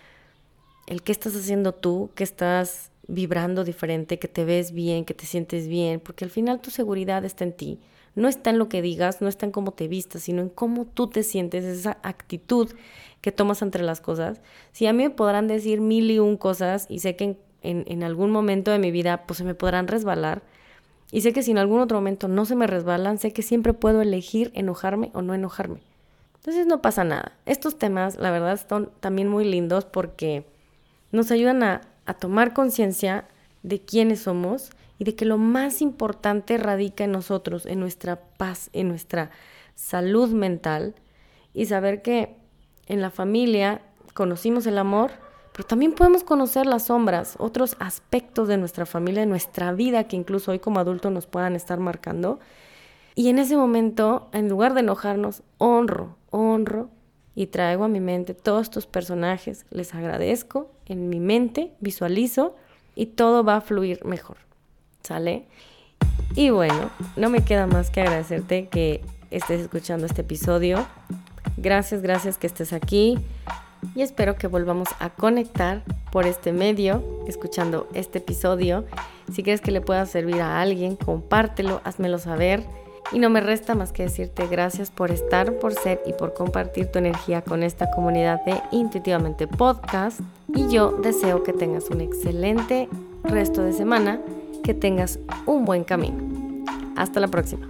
el 0.88 1.03
qué 1.03 1.12
estás 1.12 1.36
haciendo 1.36 1.73
tú, 1.73 2.12
que 2.15 2.23
estás 2.23 2.90
vibrando 3.08 3.64
diferente, 3.64 4.20
que 4.20 4.28
te 4.28 4.46
ves 4.46 4.72
bien, 4.72 5.06
que 5.06 5.14
te 5.14 5.26
sientes 5.26 5.68
bien, 5.68 6.00
porque 6.00 6.26
al 6.26 6.32
final 6.32 6.62
tu 6.62 6.72
seguridad 6.72 7.26
está 7.26 7.44
en 7.44 7.54
ti 7.54 7.80
no 8.16 8.28
está 8.28 8.50
en 8.50 8.60
lo 8.60 8.70
que 8.70 8.82
digas, 8.82 9.22
no 9.22 9.28
está 9.28 9.46
en 9.46 9.52
cómo 9.52 9.72
te 9.72 9.88
vistas, 9.88 10.24
sino 10.24 10.42
en 10.42 10.50
cómo 10.50 10.86
tú 10.86 11.08
te 11.08 11.24
sientes, 11.24 11.64
esa 11.64 11.98
actitud 12.04 12.72
que 13.22 13.32
tomas 13.32 13.62
entre 13.62 13.84
las 13.84 14.02
cosas. 14.02 14.42
Si 14.72 14.88
a 14.88 14.94
mí 14.94 15.04
me 15.04 15.10
podrán 15.10 15.48
decir 15.48 15.80
mil 15.80 16.12
y 16.12 16.20
un 16.20 16.38
cosas 16.38 16.88
y 16.90 17.00
sé 17.00 17.16
que 17.16 17.38
en, 17.64 18.04
algún 18.04 18.32
momento 18.32 18.72
de 18.72 18.80
mi 18.80 18.92
vida 18.92 19.26
pues 19.28 19.38
se 19.38 19.44
me 19.44 19.54
podrán 19.54 19.88
resbalar 19.88 20.42
y 21.12 21.22
sé 21.22 21.32
que 21.32 21.44
si 21.44 21.52
en 21.52 21.60
algún 21.60 21.80
otro 21.80 21.98
momento 21.98 22.28
no 22.28 22.46
se 22.46 22.56
me 22.56 22.66
resbalan, 22.66 23.20
sé 23.20 23.32
que 23.34 23.44
siempre 23.44 23.74
puedo 23.74 24.02
elegir 24.02 24.52
enojarme 24.56 25.12
o 25.14 25.22
no 25.22 25.34
enojarme. 25.34 25.80
Entonces 26.38 26.66
no 26.66 26.82
pasa 26.82 27.04
nada. 27.04 27.34
Estos 27.46 27.78
temas, 27.78 28.18
la 28.18 28.32
verdad, 28.32 28.60
son 28.68 28.90
también 29.00 29.28
muy 29.28 29.46
lindos 29.46 29.86
porque 29.86 30.44
nos 31.12 31.30
ayudan 31.30 31.62
a, 31.62 31.82
a 32.06 32.14
tomar 32.14 32.54
conciencia 32.54 33.26
de 33.64 33.80
quiénes 33.80 34.22
somos 34.22 34.72
y 34.98 35.04
de 35.04 35.16
que 35.16 35.26
lo 35.26 35.38
más 35.38 35.82
importante 35.82 36.58
radica 36.58 37.04
en 37.04 37.12
nosotros, 37.12 37.66
en 37.66 37.80
nuestra 37.80 38.22
paz, 38.38 38.70
en 38.74 38.88
nuestra 38.88 39.32
salud 39.76 40.30
mental 40.30 40.96
y 41.54 41.66
saber 41.66 42.02
que 42.02 42.36
en 42.88 43.02
la 43.02 43.10
familia 43.10 43.82
conocimos 44.14 44.66
el 44.68 44.78
amor, 44.78 45.12
pero 45.54 45.68
también 45.68 45.94
podemos 45.94 46.24
conocer 46.24 46.66
las 46.66 46.86
sombras, 46.86 47.36
otros 47.40 47.76
aspectos 47.80 48.48
de 48.48 48.58
nuestra 48.58 48.86
familia, 48.86 49.22
de 49.22 49.28
nuestra 49.28 49.74
vida 49.74 50.06
que 50.06 50.16
incluso 50.16 50.52
hoy 50.52 50.60
como 50.60 50.80
adultos 50.80 51.12
nos 51.12 51.28
puedan 51.28 51.56
estar 51.56 51.80
marcando. 51.80 52.40
Y 53.16 53.30
en 53.30 53.40
ese 53.40 53.58
momento, 53.58 54.30
en 54.32 54.50
lugar 54.50 54.74
de 54.74 54.82
enojarnos, 54.82 55.44
honro, 55.58 56.16
honro 56.30 56.90
y 57.36 57.48
traigo 57.48 57.86
a 57.86 57.88
mi 57.88 58.00
mente 58.00 58.34
todos 58.34 58.63
estos 58.63 58.86
personajes, 58.86 59.65
les 59.70 59.94
agradezco, 59.94 60.72
en 60.86 61.10
mi 61.10 61.20
mente 61.20 61.72
visualizo 61.80 62.56
y 62.96 63.08
todo 63.08 63.44
va 63.44 63.58
a 63.58 63.62
fluir 63.62 64.04
mejor. 64.06 64.38
¿sale? 65.04 65.46
Y 66.36 66.50
bueno, 66.50 66.89
no 67.15 67.30
me 67.30 67.44
queda 67.44 67.67
más 67.67 67.89
que 67.89 68.02
agradecerte 68.02 68.67
que 68.67 69.02
estés 69.30 69.62
escuchando 69.62 70.06
este 70.06 70.22
episodio. 70.22 70.86
Gracias, 71.58 72.02
gracias 72.02 72.38
que 72.38 72.48
estés 72.48 72.74
aquí 72.74 73.20
y 73.96 74.02
espero 74.02 74.36
que 74.36 74.48
volvamos 74.48 74.89
a 75.00 75.10
conectar 75.10 75.84
por 76.12 76.26
este 76.26 76.54
medio, 76.54 77.04
escuchando 77.28 77.88
este 77.94 78.20
episodio. 78.20 78.86
Si 79.32 79.44
crees 79.44 79.62
que 79.62 79.72
le 79.72 79.82
pueda 79.82 80.06
servir 80.06 80.41
a 80.41 80.62
alguien, 80.62 80.96
compártelo, 80.96 81.82
házmelo 81.84 82.17
saber. 82.17 82.63
Y 83.12 83.19
no 83.19 83.30
me 83.30 83.41
resta 83.41 83.76
más 83.76 83.91
que 83.91 84.04
decirte 84.04 84.47
gracias 84.47 84.89
por 84.89 85.12
estar, 85.12 85.54
por 85.60 85.74
ser 85.74 86.02
y 86.06 86.13
por 86.13 86.34
compartir 86.34 86.88
tu 86.88 87.00
energía 87.00 87.41
con 87.41 87.63
esta 87.63 87.91
comunidad 87.91 88.43
de 88.45 88.62
Intuitivamente 88.71 89.47
Podcast. 89.47 90.21
Y 90.47 90.69
yo 90.69 90.91
deseo 90.91 91.43
que 91.43 91.54
tengas 91.54 91.89
un 91.89 92.02
excelente 92.02 92.88
resto 93.24 93.63
de 93.63 93.74
semana 93.74 94.21
que 94.63 94.74
tengas 94.74 95.19
un 95.45 95.65
buen 95.65 95.84
camino. 95.84 96.17
Hasta 96.95 97.19
la 97.19 97.28
próxima. 97.28 97.67